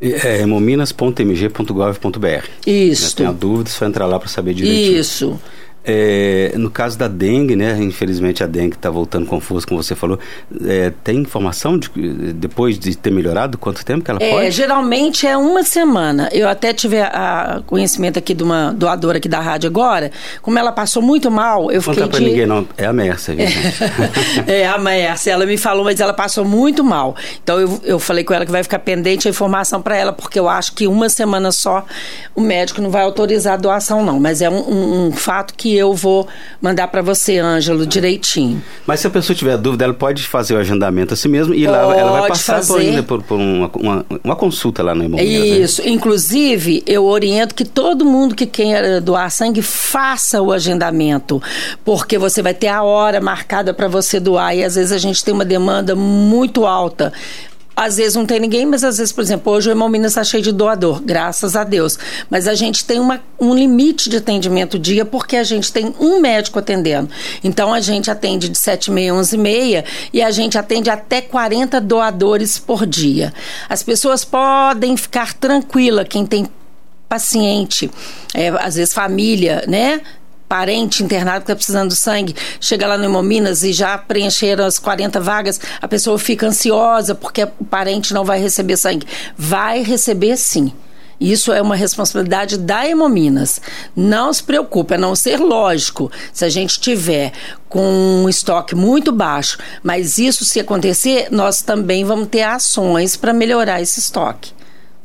É 0.00 0.40
hemominas.mg.gov.br. 0.40 2.48
Isso. 2.66 3.14
Tem 3.14 3.26
a 3.26 3.32
dúvida, 3.32 3.68
só 3.68 3.84
entrar 3.84 4.06
lá 4.06 4.18
para 4.18 4.30
saber 4.30 4.54
direitinho. 4.54 4.98
Isso. 4.98 5.38
É, 5.86 6.52
no 6.56 6.70
caso 6.70 6.96
da 6.96 7.06
dengue, 7.06 7.54
né? 7.54 7.76
Infelizmente 7.78 8.42
a 8.42 8.46
dengue 8.46 8.74
está 8.74 8.88
voltando 8.88 9.26
confusa, 9.26 9.66
como 9.66 9.82
você 9.82 9.94
falou. 9.94 10.18
É, 10.66 10.90
tem 11.02 11.18
informação 11.18 11.78
de, 11.78 11.90
depois 12.32 12.78
de 12.78 12.96
ter 12.96 13.10
melhorado 13.10 13.58
quanto 13.58 13.84
tempo 13.84 14.02
que 14.02 14.10
ela 14.10 14.18
é, 14.22 14.30
pode? 14.30 14.50
Geralmente 14.50 15.26
é 15.26 15.36
uma 15.36 15.62
semana. 15.62 16.30
Eu 16.32 16.48
até 16.48 16.72
tive 16.72 16.98
a, 17.00 17.56
a 17.56 17.60
conhecimento 17.62 18.18
aqui 18.18 18.32
de 18.32 18.42
uma 18.42 18.72
doadora 18.72 19.18
aqui 19.18 19.28
da 19.28 19.40
rádio 19.40 19.68
agora. 19.68 20.10
Como 20.40 20.58
ela 20.58 20.72
passou 20.72 21.02
muito 21.02 21.30
mal, 21.30 21.70
eu 21.70 21.82
fiquei. 21.82 22.00
Não 22.02 22.08
tá 22.08 22.18
de... 22.18 22.24
ninguém, 22.24 22.46
não. 22.46 22.66
É 22.78 22.86
a 22.86 22.92
viu, 22.92 23.14
é, 24.46 24.66
a 24.66 24.78
Mércia. 24.78 25.32
Ela 25.32 25.44
me 25.44 25.58
falou, 25.58 25.84
mas 25.84 26.00
ela 26.00 26.14
passou 26.14 26.46
muito 26.46 26.82
mal. 26.82 27.14
Então 27.42 27.60
eu, 27.60 27.80
eu 27.84 27.98
falei 27.98 28.24
com 28.24 28.32
ela 28.32 28.46
que 28.46 28.52
vai 28.52 28.62
ficar 28.62 28.78
pendente 28.78 29.28
a 29.28 29.30
informação 29.30 29.82
para 29.82 29.96
ela, 29.98 30.12
porque 30.14 30.40
eu 30.40 30.48
acho 30.48 30.74
que 30.74 30.86
uma 30.86 31.10
semana 31.10 31.52
só 31.52 31.84
o 32.34 32.40
médico 32.40 32.80
não 32.80 32.88
vai 32.88 33.02
autorizar 33.02 33.54
a 33.54 33.58
doação, 33.58 34.02
não. 34.02 34.18
Mas 34.18 34.40
é 34.40 34.48
um, 34.48 34.60
um, 34.60 35.06
um 35.08 35.12
fato 35.12 35.52
que 35.54 35.73
eu 35.76 35.94
vou 35.94 36.26
mandar 36.60 36.88
para 36.88 37.02
você, 37.02 37.38
Ângelo, 37.38 37.86
direitinho. 37.86 38.62
Mas 38.86 39.00
se 39.00 39.06
a 39.06 39.10
pessoa 39.10 39.36
tiver 39.36 39.56
dúvida, 39.56 39.84
ela 39.84 39.94
pode 39.94 40.26
fazer 40.26 40.54
o 40.54 40.58
agendamento 40.58 41.14
a 41.14 41.16
si 41.16 41.28
mesmo 41.28 41.54
e 41.54 41.66
lá 41.66 41.78
ela 41.96 42.20
vai 42.20 42.28
passar 42.28 42.56
fazer. 42.56 42.72
por, 42.72 42.80
ainda 42.80 43.02
por, 43.02 43.22
por 43.22 43.38
uma, 43.38 43.70
uma, 43.74 44.06
uma, 44.22 44.36
consulta 44.36 44.82
lá 44.82 44.94
no 44.94 45.04
Hemominas. 45.04 45.32
Né? 45.32 45.46
Isso. 45.46 45.82
Né? 45.82 45.90
Inclusive, 45.90 46.82
eu 46.86 47.04
oriento 47.04 47.54
que 47.54 47.64
todo 47.64 48.04
mundo 48.04 48.34
que 48.34 48.46
quer 48.46 49.00
doar 49.00 49.30
sangue 49.30 49.62
faça 49.62 50.40
o 50.40 50.52
agendamento, 50.52 51.42
porque 51.84 52.18
você 52.18 52.42
vai 52.42 52.54
ter 52.54 52.68
a 52.68 52.82
hora 52.82 53.20
marcada 53.20 53.72
para 53.72 53.88
você 53.88 54.20
doar 54.20 54.54
e 54.56 54.64
às 54.64 54.74
vezes 54.74 54.92
a 54.92 54.98
gente 54.98 55.24
tem 55.24 55.32
uma 55.32 55.44
demanda 55.44 55.94
muito 55.94 56.66
alta 56.66 57.12
às 57.76 57.96
vezes 57.96 58.14
não 58.14 58.24
tem 58.24 58.38
ninguém, 58.38 58.66
mas 58.66 58.84
às 58.84 58.98
vezes, 58.98 59.12
por 59.12 59.22
exemplo, 59.22 59.52
hoje 59.52 59.68
o 59.68 59.72
Irmão 59.72 59.88
Minas 59.88 60.12
está 60.12 60.22
cheio 60.22 60.42
de 60.42 60.52
doador, 60.52 61.02
graças 61.02 61.56
a 61.56 61.64
Deus. 61.64 61.98
Mas 62.30 62.46
a 62.46 62.54
gente 62.54 62.84
tem 62.84 63.00
uma, 63.00 63.20
um 63.40 63.54
limite 63.54 64.08
de 64.08 64.18
atendimento 64.18 64.78
dia 64.78 65.04
porque 65.04 65.36
a 65.36 65.42
gente 65.42 65.72
tem 65.72 65.94
um 65.98 66.20
médico 66.20 66.58
atendendo. 66.58 67.10
Então 67.42 67.74
a 67.74 67.80
gente 67.80 68.10
atende 68.10 68.48
de 68.48 68.58
7 68.58 68.86
e 68.86 68.90
meia 68.90 69.12
a 69.12 69.16
11 69.16 69.34
e 69.34 69.38
meia 69.38 69.84
e 70.12 70.22
a 70.22 70.30
gente 70.30 70.56
atende 70.56 70.88
até 70.88 71.20
40 71.20 71.80
doadores 71.80 72.58
por 72.58 72.86
dia. 72.86 73.32
As 73.68 73.82
pessoas 73.82 74.24
podem 74.24 74.96
ficar 74.96 75.34
tranquila, 75.34 76.04
quem 76.04 76.24
tem 76.24 76.46
paciente, 77.08 77.90
é, 78.34 78.48
às 78.48 78.76
vezes 78.76 78.94
família, 78.94 79.64
né? 79.68 80.00
Parente 80.48 81.02
internado 81.02 81.38
que 81.38 81.44
está 81.44 81.54
precisando 81.54 81.90
de 81.90 81.96
sangue, 81.96 82.34
chega 82.60 82.86
lá 82.86 82.96
no 82.96 83.04
Hemominas 83.04 83.62
e 83.62 83.72
já 83.72 83.96
preencheram 83.98 84.64
as 84.64 84.78
40 84.78 85.20
vagas, 85.20 85.60
a 85.80 85.88
pessoa 85.88 86.18
fica 86.18 86.46
ansiosa 86.46 87.14
porque 87.14 87.44
o 87.58 87.64
parente 87.64 88.14
não 88.14 88.24
vai 88.24 88.40
receber 88.40 88.76
sangue. 88.76 89.06
Vai 89.36 89.82
receber 89.82 90.36
sim. 90.36 90.72
Isso 91.20 91.52
é 91.52 91.62
uma 91.62 91.76
responsabilidade 91.76 92.58
da 92.58 92.86
Hemominas. 92.86 93.60
Não 93.94 94.32
se 94.32 94.42
preocupe, 94.42 94.94
a 94.94 94.98
não 94.98 95.14
ser 95.14 95.38
lógico, 95.38 96.10
se 96.32 96.44
a 96.44 96.48
gente 96.48 96.80
tiver 96.80 97.32
com 97.68 97.82
um 97.82 98.28
estoque 98.28 98.74
muito 98.74 99.12
baixo, 99.12 99.58
mas 99.82 100.18
isso 100.18 100.44
se 100.44 100.60
acontecer, 100.60 101.28
nós 101.30 101.62
também 101.62 102.04
vamos 102.04 102.28
ter 102.28 102.42
ações 102.42 103.16
para 103.16 103.32
melhorar 103.32 103.80
esse 103.80 104.00
estoque. 104.00 104.52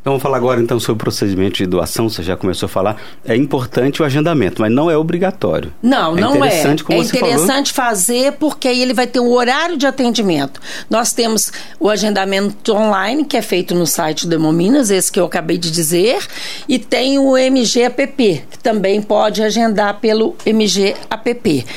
Então, 0.09 0.15
vamos 0.15 0.23
falar 0.23 0.37
agora 0.37 0.59
então 0.59 0.79
sobre 0.79 0.93
o 0.93 1.03
procedimento 1.03 1.57
de 1.57 1.67
doação, 1.67 2.09
você 2.09 2.23
já 2.23 2.35
começou 2.35 2.65
a 2.65 2.69
falar. 2.69 2.99
É 3.23 3.35
importante 3.35 4.01
o 4.01 4.05
agendamento, 4.05 4.59
mas 4.59 4.71
não 4.71 4.89
é 4.89 4.97
obrigatório. 4.97 5.71
Não, 5.83 6.17
é 6.17 6.21
não 6.21 6.43
é. 6.43 6.75
Como 6.83 6.99
é 6.99 7.05
interessante 7.05 7.71
falou. 7.71 7.91
fazer 7.91 8.31
porque 8.39 8.67
aí 8.67 8.81
ele 8.81 8.95
vai 8.95 9.05
ter 9.05 9.19
um 9.19 9.29
horário 9.29 9.77
de 9.77 9.85
atendimento. 9.85 10.59
Nós 10.89 11.13
temos 11.13 11.51
o 11.79 11.91
agendamento 11.91 12.73
online, 12.73 13.23
que 13.23 13.37
é 13.37 13.41
feito 13.43 13.75
no 13.75 13.85
site 13.85 14.25
do 14.25 14.33
Hemominas, 14.33 14.89
esse 14.89 15.11
que 15.11 15.19
eu 15.19 15.25
acabei 15.25 15.59
de 15.59 15.69
dizer, 15.69 16.25
e 16.67 16.79
tem 16.79 17.19
o 17.19 17.33
MGAPP, 17.33 18.45
que 18.49 18.57
também 18.57 19.03
pode 19.03 19.43
agendar 19.43 19.99
pelo 19.99 20.35
MGAPP 20.43 21.67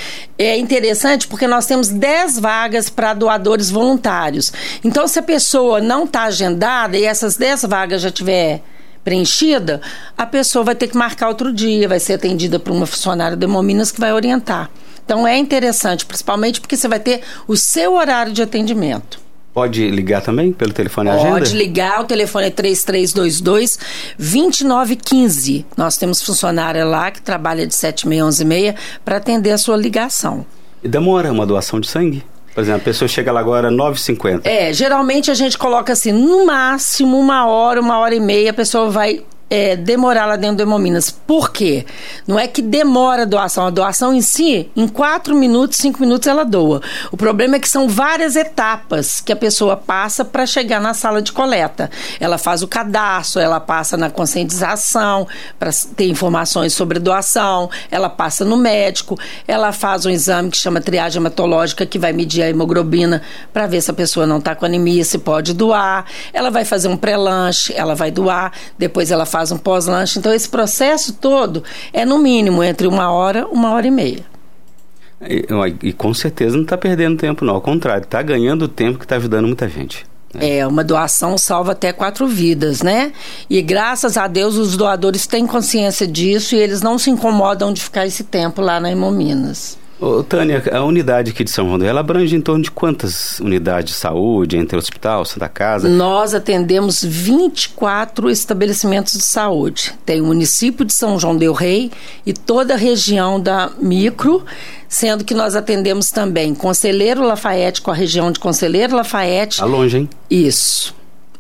é 0.45 0.57
interessante 0.57 1.29
porque 1.29 1.47
nós 1.47 1.67
temos 1.67 1.89
10 1.89 2.39
vagas 2.39 2.89
para 2.89 3.15
doadores 3.15 3.71
voluntários. 3.71 4.53
Então, 4.83 5.07
se 5.07 5.19
a 5.19 5.23
pessoa 5.23 5.81
não 5.81 6.05
está 6.05 6.25
agendada 6.25 6.97
e 6.97 7.05
essas 7.05 7.37
10 7.37 7.63
vagas 7.65 8.03
já 8.03 8.11
tiver 8.11 8.22
preenchida, 9.05 9.81
a 10.17 10.25
pessoa 10.25 10.65
vai 10.65 10.75
ter 10.75 10.89
que 10.89 10.97
marcar 10.97 11.29
outro 11.29 11.53
dia, 11.53 11.89
vai 11.89 12.01
ser 12.01 12.15
atendida 12.15 12.59
por 12.59 12.73
uma 12.73 12.87
funcionária 12.87 13.37
de 13.37 13.45
Hemominas 13.45 13.91
que 13.91 14.01
vai 14.01 14.13
orientar. 14.13 14.71
Então 15.05 15.27
é 15.27 15.37
interessante, 15.37 16.07
principalmente 16.07 16.61
porque 16.61 16.77
você 16.77 16.89
vai 16.89 17.01
ter 17.01 17.23
o 17.47 17.57
seu 17.57 17.95
horário 17.95 18.33
de 18.33 18.43
atendimento. 18.43 19.21
Pode 19.53 19.91
ligar 19.91 20.23
também 20.23 20.51
pelo 20.51 20.73
telefone 20.73 21.11
Pode 21.11 21.21
agenda? 21.21 21.39
Pode 21.41 21.55
ligar, 21.55 22.01
o 22.01 22.05
telefone 22.05 22.47
é 22.47 22.51
3322 22.51 23.79
2915. 24.19 25.67
Nós 25.77 25.99
temos 25.99 26.23
funcionária 26.23 26.85
lá 26.87 27.11
que 27.11 27.21
trabalha 27.21 27.67
de 27.67 27.75
7 27.75 28.07
h 28.07 28.25
11 28.25 28.45
h 28.45 28.75
para 29.05 29.19
atender 29.19 29.51
a 29.51 29.59
sua 29.59 29.77
ligação. 29.77 30.47
E 30.83 30.89
demora 30.89 31.31
uma 31.31 31.45
doação 31.45 31.79
de 31.81 31.89
sangue? 31.89 32.25
Por 32.55 32.61
exemplo, 32.61 32.83
a 32.83 32.85
pessoa 32.85 33.09
chega 33.09 33.33
lá 33.33 33.41
agora 33.41 33.71
9h50. 33.71 34.43
É, 34.45 34.73
geralmente 34.73 35.31
a 35.31 35.35
gente 35.35 35.57
coloca 35.57 35.93
assim, 35.93 36.13
no 36.13 36.45
máximo 36.45 37.19
uma 37.19 37.47
hora, 37.47 37.81
uma 37.81 37.99
hora 37.99 38.15
e 38.15 38.21
meia, 38.21 38.51
a 38.51 38.55
pessoa 38.55 38.91
vai 38.91 39.23
é, 39.53 39.77
demorar 39.77 40.25
lá 40.25 40.37
dentro 40.37 40.57
do 40.57 40.63
Hemominas. 40.63 41.11
Por 41.11 41.53
quê? 41.53 41.85
Não 42.27 42.39
é 42.39 42.49
que 42.49 42.63
demora 42.63 43.23
a 43.23 43.27
doação. 43.27 43.67
A 43.67 43.71
doação 43.71 44.15
em 44.15 44.23
si, 44.23 44.71
em 44.75 44.89
quatro 44.89 45.37
minutos, 45.37 45.77
cinco 45.77 46.01
minutos, 46.01 46.27
ela 46.27 46.43
doa. 46.43 46.81
O 47.11 47.19
problema 47.19 47.57
é 47.57 47.59
que 47.59 47.69
são 47.69 47.87
várias 47.87 48.35
etapas 48.35 49.21
que 49.21 49.31
a 49.31 49.37
pessoa 49.37 49.77
passa 49.77 50.25
para 50.25 50.47
chegar 50.47 50.81
na 50.81 50.95
sala 50.95 51.21
de 51.21 51.33
coleta. 51.33 51.91
Ela 52.19 52.39
faz 52.39 52.63
o 52.63 52.67
cadastro, 52.67 53.43
ela 53.43 53.61
passa 53.61 53.95
na 53.95 54.09
conscientização 54.09 55.29
para 55.59 55.69
ter 55.95 56.09
informações 56.09 56.73
sobre 56.73 56.99
doação, 56.99 57.69
ela 57.91 58.09
passa 58.09 58.47
no 58.47 58.57
médico, 58.57 59.19
ela 59.47 59.71
faz 59.71 60.07
um 60.07 60.11
exame 60.11 60.51
que 60.51 60.57
chama 60.57 60.81
triagem 60.81 61.21
hematológica, 61.21 61.85
que 61.85 61.99
vai 61.99 62.15
medir 62.15 62.43
a 62.43 62.49
hemoglobina 62.49 63.21
para 63.53 63.67
ver 63.67 63.83
se 63.83 63.91
a 63.91 63.95
pessoa 63.95 64.27
não 64.27 64.39
está 64.39 64.55
com 64.55 64.65
anemia, 64.65 65.05
se 65.05 65.19
pode 65.19 65.53
doar. 65.53 66.07
Ela 66.33 66.49
vai 66.49 66.65
fazer 66.65 66.89
um 66.89 66.97
pré-lanche, 66.97 67.75
ela 67.77 67.95
vai 67.95 68.11
doar, 68.11 68.51
depois 68.79 69.11
ela 69.11 69.27
faz 69.27 69.42
faz 69.43 69.51
um 69.51 69.59
pós-lanche. 69.59 70.19
Então, 70.19 70.33
esse 70.33 70.49
processo 70.49 71.15
todo 71.15 71.65
é, 71.93 72.05
no 72.05 72.19
mínimo, 72.19 72.63
entre 72.63 72.87
uma 72.87 73.11
hora 73.11 73.47
uma 73.49 73.73
hora 73.73 73.87
e 73.87 73.91
meia. 73.91 74.25
E, 75.21 75.47
e 75.83 75.93
com 75.93 76.15
certeza 76.15 76.57
não 76.57 76.65
está 76.65 76.77
perdendo 76.77 77.17
tempo, 77.17 77.45
não. 77.45 77.55
Ao 77.55 77.61
contrário, 77.61 78.05
está 78.05 78.23
ganhando 78.23 78.69
tempo 78.69 78.99
que 78.99 79.05
está 79.05 79.17
ajudando 79.17 79.47
muita 79.47 79.69
gente. 79.69 80.07
Né? 80.33 80.59
É, 80.59 80.67
uma 80.67 80.83
doação 80.83 81.37
salva 81.37 81.73
até 81.73 81.93
quatro 81.93 82.27
vidas, 82.27 82.83
né? 82.83 83.13
E 83.51 83.61
graças 83.61 84.17
a 84.17 84.27
Deus 84.27 84.57
os 84.57 84.77
doadores 84.77 85.27
têm 85.27 85.47
consciência 85.47 86.07
disso 86.07 86.55
e 86.55 86.59
eles 86.59 86.81
não 86.81 86.99
se 86.99 87.11
incomodam 87.11 87.73
de 87.73 87.83
ficar 87.83 88.07
esse 88.07 88.25
tempo 88.25 88.61
lá 88.63 88.81
na 88.81 88.91
Hemominas. 88.91 89.79
Ô, 90.03 90.21
Tânia, 90.21 90.61
a 90.73 90.83
unidade 90.83 91.31
aqui 91.31 91.45
de 91.45 91.51
São 91.53 91.69
João 91.69 91.81
ela 91.85 92.01
abrange 92.01 92.35
em 92.35 92.41
torno 92.41 92.65
de 92.65 92.73
quantas 92.73 93.39
unidades 93.39 93.95
de 93.95 94.01
saúde, 94.01 94.57
entre 94.57 94.77
hospital, 94.77 95.25
Santa 95.25 95.49
Casa? 95.49 95.89
Nós 95.89 96.35
atendemos 96.35 97.05
24 97.05 98.29
estabelecimentos 98.29 99.13
de 99.13 99.23
saúde. 99.23 99.95
Tem 100.05 100.21
o 100.21 100.27
município 100.27 100.85
de 100.85 100.93
São 100.93 101.21
João 101.21 101.37
del 101.37 101.53
Rei 101.53 101.93
e 102.27 102.33
toda 102.33 102.75
a 102.75 102.77
região 102.77 103.41
da 103.41 103.71
micro, 103.79 104.45
sendo 104.89 105.25
que 105.25 105.35
nós 105.35 105.55
atendemos 105.55 106.11
também 106.11 106.53
Conselheiro 106.53 107.23
Lafayette 107.23 107.81
com 107.81 107.93
a 107.93 107.95
região 107.95 108.33
de 108.33 108.41
Conselheiro 108.41 108.97
Lafayette. 108.97 109.59
Tá 109.59 109.67
longe, 109.67 109.99
hein? 109.99 110.11
Isso. 110.29 110.93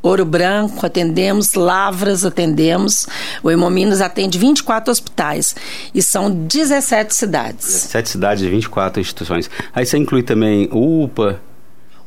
Ouro 0.02 0.24
Branco 0.24 0.84
atendemos, 0.84 1.54
Lavras 1.54 2.24
atendemos, 2.24 3.06
o 3.42 3.50
Hemominas 3.50 4.00
atende 4.00 4.38
24 4.38 4.90
hospitais 4.90 5.54
e 5.94 6.02
são 6.02 6.30
17 6.30 7.14
cidades. 7.14 7.66
17 7.66 8.08
cidades 8.08 8.42
e 8.42 8.48
24 8.48 9.00
instituições. 9.00 9.48
Aí 9.72 9.86
você 9.86 9.96
inclui 9.96 10.22
também 10.22 10.68
UPA, 10.72 11.40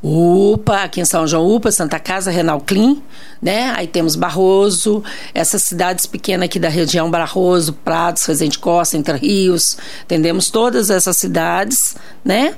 UPA, 0.08 0.84
aqui 0.84 1.02
em 1.02 1.06
São 1.06 1.26
João, 1.26 1.48
UPA, 1.56 1.72
Santa 1.72 1.98
Casa, 1.98 2.30
Renal 2.30 2.62
Clean, 2.62 2.98
né? 3.42 3.74
Aí 3.76 3.88
temos 3.88 4.16
Barroso, 4.16 5.04
essas 5.34 5.64
cidades 5.64 6.06
pequenas 6.06 6.46
aqui 6.46 6.60
da 6.60 6.70
região, 6.70 7.10
Barroso, 7.10 7.74
Prados, 7.74 8.24
Resende 8.26 8.60
Costa, 8.60 8.98
Entre 8.98 9.18
Rios, 9.18 9.80
atendemos 10.04 10.52
todas 10.52 10.92
essas 10.92 11.18
cidades, 11.18 11.96
né? 12.24 12.54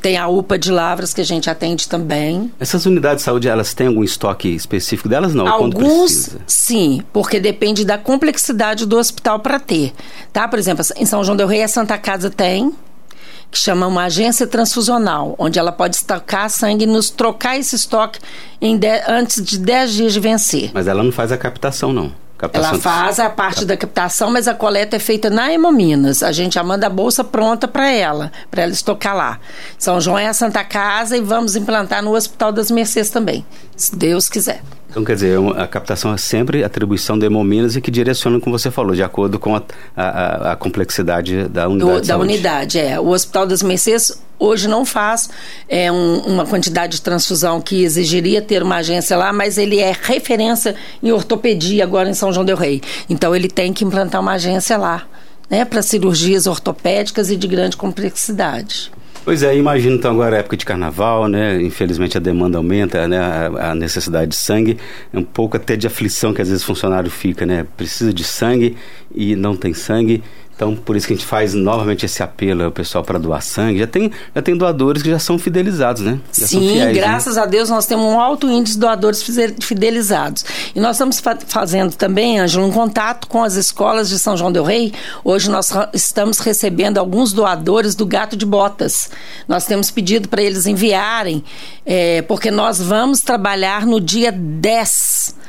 Tem 0.00 0.16
a 0.16 0.28
UPA 0.28 0.58
de 0.58 0.70
Lavras 0.70 1.14
que 1.14 1.20
a 1.20 1.24
gente 1.24 1.48
atende 1.48 1.88
também. 1.88 2.52
Essas 2.58 2.86
unidades 2.86 3.18
de 3.18 3.24
saúde, 3.24 3.48
elas 3.48 3.74
têm 3.74 3.86
algum 3.86 4.04
estoque 4.04 4.48
específico 4.48 5.08
delas? 5.08 5.34
Não, 5.34 5.46
Alguns, 5.46 6.36
sim, 6.46 7.02
porque 7.12 7.40
depende 7.40 7.84
da 7.84 7.98
complexidade 7.98 8.86
do 8.86 8.96
hospital 8.96 9.40
para 9.40 9.58
ter. 9.58 9.92
Tá? 10.32 10.46
Por 10.48 10.58
exemplo, 10.58 10.84
em 10.96 11.06
São 11.06 11.22
João 11.24 11.36
del 11.36 11.46
Rei, 11.46 11.62
a 11.62 11.68
Santa 11.68 11.96
Casa 11.98 12.30
tem, 12.30 12.72
que 13.50 13.58
chama 13.58 13.86
uma 13.86 14.04
agência 14.04 14.46
transfusional, 14.46 15.34
onde 15.38 15.58
ela 15.58 15.70
pode 15.70 15.96
estocar 15.96 16.50
sangue 16.50 16.84
e 16.84 16.86
nos 16.86 17.08
trocar 17.10 17.56
esse 17.56 17.76
estoque 17.76 18.18
de, 18.60 18.88
antes 19.08 19.42
de 19.42 19.58
10 19.58 19.92
dias 19.92 20.12
de 20.12 20.20
vencer. 20.20 20.70
Mas 20.74 20.88
ela 20.88 21.02
não 21.02 21.12
faz 21.12 21.30
a 21.30 21.36
captação, 21.36 21.92
não. 21.92 22.12
Captação 22.48 22.70
ela 22.70 22.78
faz 22.78 23.18
a 23.18 23.30
parte 23.30 23.64
da 23.64 23.76
captação, 23.76 24.30
mas 24.30 24.46
a 24.46 24.54
coleta 24.54 24.96
é 24.96 24.98
feita 24.98 25.30
na 25.30 25.52
Hemominas. 25.52 26.22
A 26.22 26.32
gente 26.32 26.54
já 26.54 26.62
manda 26.62 26.86
a 26.86 26.90
bolsa 26.90 27.24
pronta 27.24 27.66
para 27.66 27.90
ela, 27.90 28.30
para 28.50 28.62
ela 28.62 28.72
estocar 28.72 29.16
lá. 29.16 29.40
São 29.78 30.00
João 30.00 30.18
é 30.18 30.26
a 30.26 30.34
Santa 30.34 30.62
Casa 30.62 31.16
e 31.16 31.20
vamos 31.20 31.56
implantar 31.56 32.02
no 32.02 32.14
Hospital 32.14 32.52
das 32.52 32.70
Mercês 32.70 33.10
também, 33.10 33.44
se 33.76 33.96
Deus 33.96 34.28
quiser. 34.28 34.62
Então, 34.94 35.04
quer 35.04 35.14
dizer, 35.14 35.36
a 35.56 35.66
captação 35.66 36.14
é 36.14 36.16
sempre 36.16 36.62
atribuição 36.62 37.18
da 37.18 37.26
Hemominas 37.26 37.74
e 37.74 37.80
que 37.80 37.90
direciona, 37.90 38.38
como 38.38 38.56
você 38.56 38.70
falou, 38.70 38.94
de 38.94 39.02
acordo 39.02 39.40
com 39.40 39.56
a, 39.56 39.62
a, 39.96 40.52
a 40.52 40.56
complexidade 40.56 41.48
da 41.48 41.66
unidade. 41.68 42.00
Do, 42.02 42.06
da 42.06 42.16
unidade, 42.16 42.78
é. 42.78 43.00
O 43.00 43.08
Hospital 43.08 43.44
das 43.44 43.60
Mercês 43.60 44.22
hoje 44.38 44.68
não 44.68 44.84
faz 44.84 45.30
é, 45.68 45.90
um, 45.90 46.18
uma 46.20 46.46
quantidade 46.46 46.96
de 46.96 47.02
transfusão 47.02 47.60
que 47.60 47.82
exigiria 47.82 48.42
ter 48.42 48.62
uma 48.62 48.76
agência 48.76 49.16
lá, 49.16 49.32
mas 49.32 49.58
ele 49.58 49.78
é 49.78 49.94
referência 50.02 50.74
em 51.02 51.12
ortopedia 51.12 51.84
agora 51.84 52.08
em 52.08 52.14
São 52.14 52.32
João 52.32 52.44
del 52.44 52.56
Rei. 52.56 52.82
Então, 53.08 53.34
ele 53.34 53.48
tem 53.48 53.72
que 53.72 53.84
implantar 53.84 54.20
uma 54.20 54.32
agência 54.32 54.76
lá, 54.76 55.06
né, 55.48 55.64
para 55.64 55.82
cirurgias 55.82 56.46
ortopédicas 56.46 57.30
e 57.30 57.36
de 57.36 57.46
grande 57.46 57.76
complexidade. 57.76 58.90
Pois 59.24 59.42
é, 59.42 59.56
imagino 59.56 59.96
então 59.96 60.10
agora 60.10 60.36
a 60.36 60.38
época 60.40 60.54
de 60.54 60.66
carnaval, 60.66 61.28
né? 61.28 61.62
Infelizmente 61.62 62.14
a 62.18 62.20
demanda 62.20 62.58
aumenta, 62.58 63.08
né? 63.08 63.18
A, 63.18 63.70
a, 63.70 63.74
necessidade 63.74 64.32
de 64.32 64.36
sangue, 64.36 64.76
é 65.10 65.18
um 65.18 65.24
pouco 65.24 65.56
até 65.56 65.76
de 65.76 65.86
aflição 65.86 66.34
que 66.34 66.42
às 66.42 66.48
vezes 66.48 66.62
o 66.62 66.66
funcionário 66.66 67.10
fica, 67.10 67.46
né? 67.46 67.66
Precisa 67.74 68.12
de 68.12 68.22
sangue 68.22 68.76
e 69.14 69.34
não 69.34 69.56
tem 69.56 69.72
sangue. 69.72 70.22
Então, 70.64 70.74
por 70.74 70.96
isso 70.96 71.06
que 71.06 71.12
a 71.12 71.16
gente 71.16 71.26
faz 71.26 71.52
novamente 71.52 72.06
esse 72.06 72.22
apelo 72.22 72.64
ao 72.64 72.70
pessoal 72.70 73.04
para 73.04 73.18
doar 73.18 73.42
sangue. 73.42 73.80
Já 73.80 73.86
tem, 73.86 74.10
já 74.34 74.40
tem 74.40 74.56
doadores 74.56 75.02
que 75.02 75.10
já 75.10 75.18
são 75.18 75.38
fidelizados, 75.38 76.00
né? 76.00 76.18
Já 76.32 76.46
Sim, 76.46 76.60
fiéis, 76.60 76.84
né? 76.86 76.92
graças 76.94 77.36
né? 77.36 77.42
a 77.42 77.44
Deus 77.44 77.68
nós 77.68 77.84
temos 77.84 78.06
um 78.06 78.18
alto 78.18 78.48
índice 78.48 78.76
de 78.76 78.80
doadores 78.80 79.22
fidelizados. 79.60 80.42
E 80.74 80.80
nós 80.80 80.96
estamos 80.96 81.20
fa 81.20 81.36
fazendo 81.46 81.94
também, 81.94 82.40
Ângelo, 82.40 82.66
um 82.66 82.72
contato 82.72 83.28
com 83.28 83.42
as 83.42 83.56
escolas 83.56 84.08
de 84.08 84.18
São 84.18 84.38
João 84.38 84.50
del 84.50 84.64
Rei. 84.64 84.94
Hoje 85.22 85.50
nós 85.50 85.70
estamos 85.92 86.38
recebendo 86.38 86.96
alguns 86.96 87.34
doadores 87.34 87.94
do 87.94 88.06
Gato 88.06 88.34
de 88.34 88.46
Botas. 88.46 89.10
Nós 89.46 89.66
temos 89.66 89.90
pedido 89.90 90.30
para 90.30 90.42
eles 90.42 90.66
enviarem, 90.66 91.44
é, 91.84 92.22
porque 92.22 92.50
nós 92.50 92.80
vamos 92.80 93.20
trabalhar 93.20 93.84
no 93.84 94.00
dia 94.00 94.32
10 94.32 95.44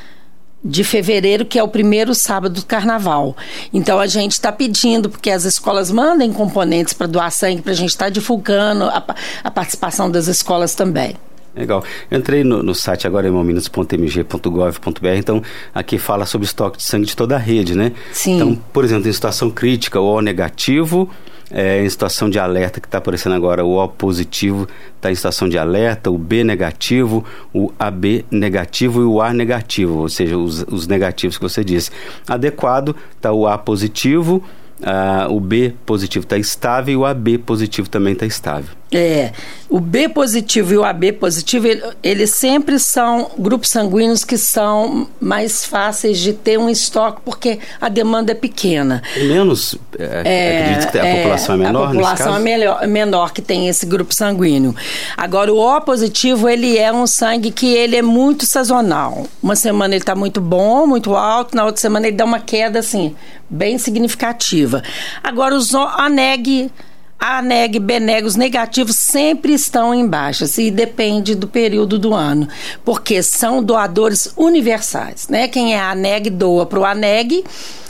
de 0.66 0.82
fevereiro, 0.82 1.44
que 1.44 1.58
é 1.58 1.62
o 1.62 1.68
primeiro 1.68 2.14
sábado 2.14 2.54
do 2.54 2.66
carnaval. 2.66 3.36
Então 3.72 4.00
a 4.00 4.06
gente 4.06 4.32
está 4.32 4.50
pedindo, 4.50 5.08
porque 5.08 5.30
as 5.30 5.44
escolas 5.44 5.90
mandem 5.90 6.32
componentes 6.32 6.92
para 6.92 7.06
doar 7.06 7.30
sangue, 7.30 7.62
para 7.62 7.72
a 7.72 7.76
gente 7.76 7.90
estar 7.90 8.06
tá 8.06 8.10
divulgando 8.10 8.84
a, 8.84 9.04
a, 9.44 9.50
participação 9.50 10.10
das 10.10 10.26
escolas 10.26 10.74
também. 10.74 11.14
Legal. 11.54 11.82
Eu 12.10 12.18
entrei 12.18 12.44
no, 12.44 12.62
no 12.62 12.74
site 12.74 13.06
agora, 13.06 13.26
hemominas.mg.gov.br, 13.28 15.06
então 15.16 15.42
aqui 15.74 15.96
fala 15.96 16.26
sobre 16.26 16.46
estoque 16.46 16.76
de 16.76 16.82
sangue 16.82 17.06
de 17.06 17.16
toda 17.16 17.36
a 17.36 17.38
rede, 17.38 17.74
né? 17.74 17.92
Sim. 18.12 18.34
Então, 18.36 18.54
por 18.72 18.84
exemplo, 18.84 19.08
em 19.08 19.12
situação 19.12 19.50
crítica, 19.50 19.98
o 19.98 20.16
O 20.16 20.20
negativo, 20.20 21.08
é, 21.50 21.84
em 21.84 21.88
situação 21.88 22.28
de 22.28 22.38
alerta, 22.38 22.80
que 22.80 22.86
está 22.86 22.98
aparecendo 22.98 23.34
agora, 23.34 23.64
o 23.64 23.76
O 23.76 23.88
positivo 23.88 24.68
está 24.96 25.10
em 25.10 25.14
situação 25.14 25.48
de 25.48 25.58
alerta, 25.58 26.10
o 26.10 26.18
B 26.18 26.42
negativo, 26.42 27.24
o 27.52 27.72
AB 27.78 28.24
negativo 28.30 29.00
e 29.00 29.04
o 29.04 29.20
A 29.20 29.32
negativo, 29.32 29.98
ou 29.98 30.08
seja, 30.08 30.36
os, 30.36 30.62
os 30.68 30.86
negativos 30.86 31.36
que 31.36 31.42
você 31.42 31.64
disse. 31.64 31.90
Adequado 32.26 32.96
está 33.16 33.32
o 33.32 33.46
A 33.46 33.56
positivo, 33.56 34.42
Uh, 34.78 35.32
o 35.32 35.40
B 35.40 35.72
positivo 35.86 36.24
está 36.24 36.36
estável 36.36 36.92
e 36.92 36.96
o 36.98 37.06
AB 37.06 37.38
positivo 37.38 37.88
também 37.88 38.12
está 38.12 38.26
estável. 38.26 38.76
É, 38.92 39.32
o 39.68 39.80
B 39.80 40.08
positivo 40.08 40.72
e 40.72 40.78
o 40.78 40.84
AB 40.84 41.12
positivo, 41.14 41.66
eles 42.02 42.30
sempre 42.30 42.78
são 42.78 43.32
grupos 43.36 43.68
sanguíneos 43.68 44.24
que 44.24 44.38
são 44.38 45.08
mais 45.20 45.64
fáceis 45.64 46.20
de 46.20 46.32
ter 46.32 46.56
um 46.56 46.70
estoque 46.70 47.20
porque 47.24 47.58
a 47.80 47.88
demanda 47.88 48.30
é 48.30 48.34
pequena. 48.34 49.02
E 49.16 49.24
menos, 49.24 49.76
é, 49.98 50.22
é, 50.24 50.62
acredito 50.62 50.92
que 50.92 50.98
a 50.98 51.04
é, 51.04 51.16
população 51.16 51.54
é 51.56 51.58
menor 51.58 51.82
A 51.82 51.86
população 51.88 52.36
é 52.36 52.38
melhor, 52.38 52.86
menor 52.86 53.32
que 53.32 53.42
tem 53.42 53.66
esse 53.68 53.84
grupo 53.86 54.14
sanguíneo. 54.14 54.74
Agora, 55.16 55.52
o 55.52 55.58
O 55.58 55.80
positivo, 55.80 56.48
ele 56.48 56.78
é 56.78 56.92
um 56.92 57.08
sangue 57.08 57.50
que 57.50 57.74
ele 57.74 57.96
é 57.96 58.02
muito 58.02 58.46
sazonal. 58.46 59.26
Uma 59.42 59.56
semana 59.56 59.94
ele 59.94 60.02
está 60.02 60.14
muito 60.14 60.40
bom, 60.40 60.86
muito 60.86 61.16
alto, 61.16 61.56
na 61.56 61.64
outra 61.64 61.80
semana 61.80 62.06
ele 62.06 62.16
dá 62.16 62.24
uma 62.24 62.38
queda, 62.38 62.78
assim, 62.78 63.16
bem 63.50 63.78
significativa. 63.78 64.80
Agora, 65.24 65.56
os 65.56 65.74
ANEG 65.74 66.70
a 67.18 67.42
neg, 67.42 67.78
beneg, 67.78 68.26
os 68.26 68.36
negativos 68.36 68.96
sempre 68.96 69.54
estão 69.54 69.94
em 69.94 70.06
baixas 70.06 70.58
e 70.58 70.70
depende 70.70 71.34
do 71.34 71.48
período 71.48 71.98
do 71.98 72.14
ano, 72.14 72.48
porque 72.84 73.22
são 73.22 73.62
doadores 73.62 74.32
universais, 74.36 75.28
né? 75.28 75.48
Quem 75.48 75.74
é 75.74 75.80
ANEG 75.80 76.30
doa 76.30 76.66
para 76.66 76.78
o 76.78 76.84
ANEG 76.84 77.44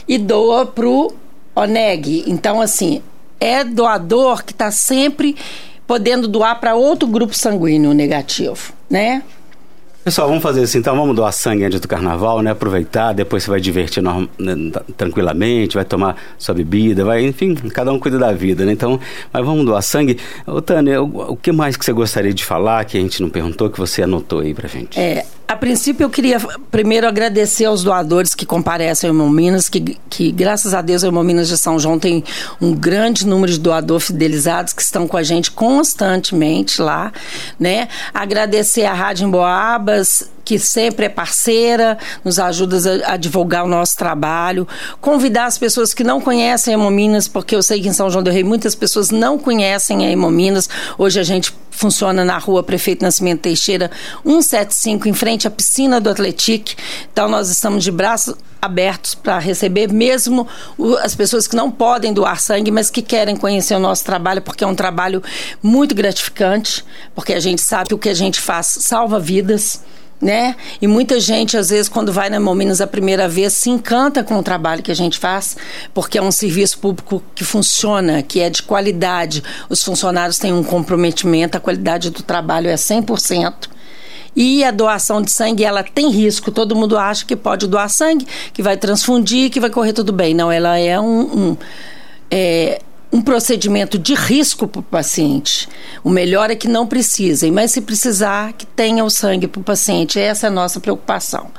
e 0.09 0.19
doa 0.19 0.65
para 0.65 0.89
o 0.89 1.13
ONEG. 1.57 2.25
Então, 2.27 2.61
assim, 2.61 3.03
é 3.41 3.65
doador 3.65 4.45
que 4.45 4.53
está 4.53 4.71
sempre 4.71 5.35
podendo 5.87 6.29
doar 6.29 6.61
para 6.61 6.75
outro 6.75 7.09
grupo 7.09 7.35
sanguíneo 7.35 7.95
negativo, 7.95 8.73
né? 8.91 9.23
Pessoal, 10.07 10.29
vamos 10.29 10.41
fazer 10.41 10.63
assim, 10.63 10.79
então 10.79 10.95
vamos 10.95 11.17
doar 11.17 11.33
sangue 11.33 11.65
antes 11.65 11.81
do 11.81 11.89
carnaval, 11.89 12.41
né? 12.41 12.53
Aproveitar, 12.53 13.13
depois 13.13 13.43
você 13.43 13.51
vai 13.51 13.61
divertir. 13.61 14.01
Né, 14.01 14.15
tranquilamente, 14.97 15.75
vai 15.75 15.85
tomar 15.85 16.15
sua 16.39 16.55
bebida, 16.55 17.05
vai, 17.05 17.27
enfim, 17.27 17.57
cada 17.57 17.93
um 17.93 17.99
cuida 17.99 18.17
da 18.17 18.31
vida, 18.31 18.65
né? 18.65 18.71
Então, 18.71 19.01
mas 19.33 19.45
vamos 19.45 19.67
doar 19.67 19.83
sangue. 19.83 20.17
Ô, 20.47 20.63
Tânia, 20.63 21.03
o, 21.03 21.33
o 21.33 21.37
que 21.37 21.51
mais 21.51 21.77
que 21.77 21.85
você 21.85 21.93
gostaria 21.93 22.33
de 22.33 22.45
falar 22.45 22.85
que 22.85 22.97
a 22.97 23.01
gente 23.01 23.21
não 23.21 23.29
perguntou, 23.29 23.69
que 23.69 23.81
você 23.81 24.05
anotou 24.05 24.39
aí 24.39 24.55
pra 24.55 24.69
gente? 24.69 24.97
É, 24.97 25.27
a 25.49 25.55
princípio, 25.55 26.03
eu 26.03 26.11
queria 26.11 26.41
primeiro 26.73 27.07
agradecer 27.07 27.67
aos 27.67 27.85
doadores 27.85 28.35
que 28.35 28.45
comparecem 28.45 29.09
ao 29.09 29.15
Hemominas, 29.15 29.69
que, 29.69 29.97
que 30.11 30.33
graças 30.33 30.75
a 30.75 30.83
Deus 30.83 31.05
o 31.05 31.07
Hemominas 31.07 31.47
de 31.47 31.57
São 31.57 31.79
João 31.79 32.01
tem 32.01 32.25
um 32.61 32.75
grande 32.75 33.25
número 33.25 33.53
de 33.53 33.61
doadores 33.61 34.09
fidelizados 34.09 34.73
que 34.73 34.83
estão 34.83 35.07
com 35.07 35.17
a 35.17 35.23
gente 35.23 35.53
constantemente 35.53 36.83
lá, 36.83 37.13
né? 37.61 37.87
Agradecer 38.13 38.87
a 38.87 38.93
Rádio 38.93 39.25
Emboabas, 39.97 40.31
que 40.45 40.59
sempre 40.59 41.07
é 41.07 41.09
parceira, 41.09 41.99
nos 42.25 42.39
ajuda 42.39 42.77
a, 43.07 43.15
a, 43.15 43.17
divulgar 43.17 43.65
o 43.65 43.69
nosso 43.69 43.97
trabalho. 43.97 44.67
Convidar 45.01 45.47
as 45.47 45.59
pessoas 45.59 45.93
que 45.93 46.05
não 46.05 46.21
conhecem 46.21 46.75
a 46.75 46.79
Hemominas, 46.79 47.27
porque 47.27 47.57
eu 47.57 47.63
sei 47.63 47.81
que 47.81 47.89
em 47.89 47.93
São 47.93 48.11
João 48.11 48.23
do 48.23 48.31
Rei 48.31 48.45
muitas 48.45 48.75
pessoas 48.75 49.11
não 49.11 49.39
conhecem 49.39 50.07
a 50.07 50.11
Hemominas. 50.11 50.69
Hoje 50.97 51.19
a 51.19 51.25
gente 51.25 51.53
funciona 51.71 52.25
na 52.25 52.39
rua 52.39 52.63
Prefeito 52.63 53.03
Nascimento 53.03 53.41
Teixeira, 53.41 53.91
175, 54.25 55.09
em 55.09 55.13
frente 55.13 55.47
à 55.47 55.51
piscina 55.51 56.01
do 56.01 56.11
Atletique. 56.11 56.77
Então 57.13 57.29
nós 57.29 57.51
estamos 57.51 57.83
de 57.83 57.91
braços 57.91 58.35
abertos 58.67 59.15
para 59.15 59.39
receber 59.39 59.91
mesmo 59.91 60.47
as 61.03 61.15
pessoas 61.15 61.49
que 61.49 61.57
não 61.57 61.71
podem 61.71 62.13
doar 62.13 62.41
sangue, 62.41 62.71
mas 62.71 62.91
que 62.91 63.01
querem 63.01 63.37
conhecer 63.37 63.75
o 63.75 63.81
nosso 63.81 64.05
trabalho, 64.05 64.43
porque 64.43 64.63
é 64.63 64.67
um 64.67 64.75
trabalho 64.75 65.23
muito 65.63 65.95
gratificante, 65.95 66.85
porque 67.15 67.33
a 67.33 67.41
gente 67.41 67.63
sabe 67.63 67.89
que 67.89 67.95
o 67.95 67.99
que 67.99 68.09
a 68.09 68.15
gente 68.15 68.41
faz 68.41 68.67
salva 68.81 69.19
vidas 69.19 69.81
né? 70.21 70.57
E 70.81 70.87
muita 70.87 71.21
gente, 71.21 71.57
às 71.57 71.71
vezes, 71.71 71.89
quando 71.89 72.13
vai 72.13 72.31
na 72.31 72.37
Hemominas 72.37 72.81
a 72.81 72.87
primeira 72.87 73.29
vez, 73.29 73.53
se 73.53 73.71
encanta 73.71 74.25
com 74.25 74.39
o 74.39 74.43
trabalho 74.43 74.83
que 74.83 74.91
a 74.91 74.95
gente 74.95 75.19
faz, 75.19 75.57
porque 75.93 76.19
é 76.19 76.23
um 76.23 76.33
serviço 76.33 76.79
público 76.79 77.23
que 77.35 77.45
funciona, 77.45 78.23
que 78.23 78.41
é 78.41 78.49
de 78.49 78.63
qualidade. 78.63 79.43
Os 79.69 79.83
funcionários 79.83 80.39
têm 80.39 80.53
um 80.53 80.65
comprometimento, 80.65 81.57
a 81.57 81.61
qualidade 81.61 82.11
do 82.11 82.23
trabalho 82.23 82.69
é 82.69 82.75
100%. 82.75 83.76
E 84.37 84.63
a 84.63 84.71
doação 84.71 85.23
de 85.23 85.31
sangue, 85.31 85.65
ela 85.65 85.83
tem 85.83 86.11
risco. 86.11 86.53
Todo 86.53 86.77
mundo 86.77 86.99
acha 86.99 87.25
que 87.25 87.35
pode 87.35 87.67
doar 87.67 87.89
sangue, 87.89 88.27
que 88.53 88.63
vai 88.63 88.77
transfundir, 88.77 89.51
que 89.51 89.59
vai 89.59 89.71
correr 89.71 89.95
tudo 89.95 90.13
bem. 90.13 90.35
Não, 90.35 90.53
ela 90.53 90.79
é 90.79 91.01
um, 91.01 91.21
um 91.23 91.57
é, 92.31 92.81
um 93.13 93.23
procedimento 93.23 93.99
de 93.99 94.15
risco 94.15 94.69
para 94.69 94.81
o 94.81 94.83
paciente. 94.83 95.69
O 96.05 96.11
melhor 96.11 96.51
é 96.51 96.55
que 96.55 96.69
não 96.69 96.87
precisem, 96.87 97.51
mas 97.51 97.71
se 97.71 97.81
precisar, 97.81 98.53
que 98.53 98.67
tenha 98.67 99.05
o 99.05 99.11
sangue 99.11 99.47
para 99.47 99.61
o 99.61 99.65
paciente. 99.65 100.19
Essa 100.19 100.47
é 100.47 100.49
a 100.49 100.53
nossa 100.53 100.81
preocupação. 100.81 101.51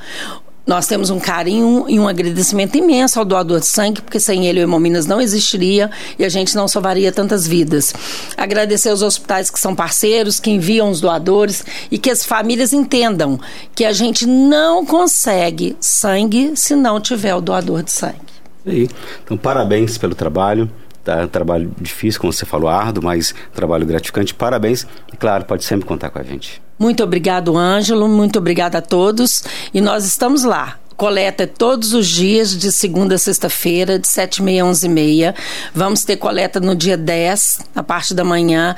Nós 0.68 0.86
temos 0.86 1.08
um 1.08 1.18
carinho 1.18 1.86
e 1.88 1.98
um 1.98 2.06
agradecimento 2.06 2.76
imenso 2.76 3.18
ao 3.18 3.24
doador 3.24 3.58
de 3.58 3.66
sangue, 3.66 4.02
porque 4.02 4.20
sem 4.20 4.46
ele 4.46 4.60
o 4.60 4.64
Hemominas 4.64 5.06
não 5.06 5.18
existiria 5.18 5.90
e 6.18 6.26
a 6.26 6.28
gente 6.28 6.54
não 6.54 6.68
salvaria 6.68 7.10
tantas 7.10 7.48
vidas. 7.48 7.94
Agradecer 8.36 8.90
aos 8.90 9.00
hospitais 9.00 9.48
que 9.48 9.58
são 9.58 9.74
parceiros, 9.74 10.38
que 10.38 10.50
enviam 10.50 10.90
os 10.90 11.00
doadores 11.00 11.64
e 11.90 11.96
que 11.96 12.10
as 12.10 12.22
famílias 12.22 12.74
entendam 12.74 13.40
que 13.74 13.82
a 13.82 13.92
gente 13.92 14.26
não 14.26 14.84
consegue 14.84 15.74
sangue 15.80 16.52
se 16.54 16.76
não 16.76 17.00
tiver 17.00 17.34
o 17.34 17.40
doador 17.40 17.82
de 17.82 17.90
sangue. 17.90 18.20
Então, 18.66 19.38
parabéns 19.38 19.96
pelo 19.96 20.14
trabalho. 20.14 20.70
Tá? 21.08 21.24
Um 21.24 21.28
trabalho 21.28 21.72
difícil, 21.80 22.20
como 22.20 22.30
você 22.30 22.44
falou, 22.44 22.68
árduo, 22.68 23.02
mas 23.02 23.34
trabalho 23.54 23.86
gratificante. 23.86 24.34
Parabéns. 24.34 24.86
E 25.10 25.16
claro, 25.16 25.46
pode 25.46 25.64
sempre 25.64 25.86
contar 25.86 26.10
com 26.10 26.18
a 26.18 26.22
gente. 26.22 26.60
Muito 26.78 27.02
obrigado, 27.02 27.56
Ângelo. 27.56 28.06
Muito 28.06 28.38
obrigada 28.38 28.76
a 28.76 28.82
todos. 28.82 29.42
E 29.72 29.80
nós 29.80 30.04
estamos 30.04 30.44
lá 30.44 30.78
coleta 30.98 31.46
todos 31.46 31.94
os 31.94 32.06
dias, 32.08 32.54
de 32.54 32.70
segunda 32.70 33.14
a 33.14 33.18
sexta-feira, 33.18 33.98
de 33.98 34.06
7 34.06 34.36
e 34.36 34.42
meia 34.42 34.64
a 34.64 34.66
11 34.66 34.84
e 34.84 34.88
meia. 34.90 35.34
Vamos 35.72 36.04
ter 36.04 36.16
coleta 36.16 36.60
no 36.60 36.74
dia 36.74 36.96
10, 36.96 37.60
na 37.74 37.82
parte 37.82 38.12
da 38.12 38.24
manhã, 38.24 38.76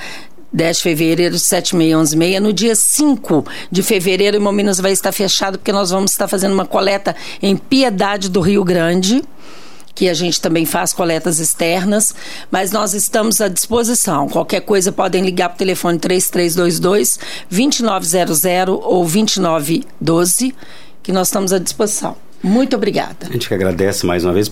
10 0.53 0.77
de 0.77 0.83
fevereiro, 0.85 1.37
7 1.37 1.71
e 1.71 1.77
meia, 1.77 1.99
11 1.99 2.15
e 2.15 2.19
meia. 2.19 2.41
No 2.41 2.53
dia 2.53 2.77
5 2.77 3.45
de 3.73 3.83
fevereiro, 3.83 4.39
o 4.39 4.41
Mominas 4.41 4.79
vai 4.79 4.93
estar 4.93 5.11
fechado, 5.11 5.59
porque 5.59 5.73
nós 5.73 5.91
vamos 5.91 6.13
estar 6.13 6.29
fazendo 6.29 6.53
uma 6.53 6.67
coleta 6.67 7.17
em 7.43 7.57
Piedade 7.57 8.29
do 8.29 8.41
Rio 8.41 8.63
Grande 8.63 9.21
que 9.95 10.09
a 10.09 10.15
gente 10.15 10.41
também 10.41 10.65
faz 10.65 10.93
coletas 10.93 11.39
externas, 11.39 12.15
mas 12.51 12.73
nós 12.73 12.95
estamos 12.95 13.41
à 13.41 13.49
disposição. 13.49 14.29
Qualquer 14.29 14.61
coisa 14.61 14.93
podem 14.93 15.23
ligar 15.23 15.49
para 15.49 15.57
o 15.57 15.59
telefone 15.59 15.99
3322 15.99 17.19
2900 17.51 18.45
ou 18.83 19.05
2912, 19.05 20.55
que 21.03 21.13
nós 21.13 21.29
estamos 21.29 21.53
à 21.53 21.59
disposição. 21.59 22.17
Muito 22.43 22.77
obrigada. 22.77 23.27
A 23.29 23.33
gente 23.33 23.49
que 23.49 23.55
agradece 23.55 24.07
mais 24.07 24.25
uma 24.25 24.33
vez. 24.33 24.51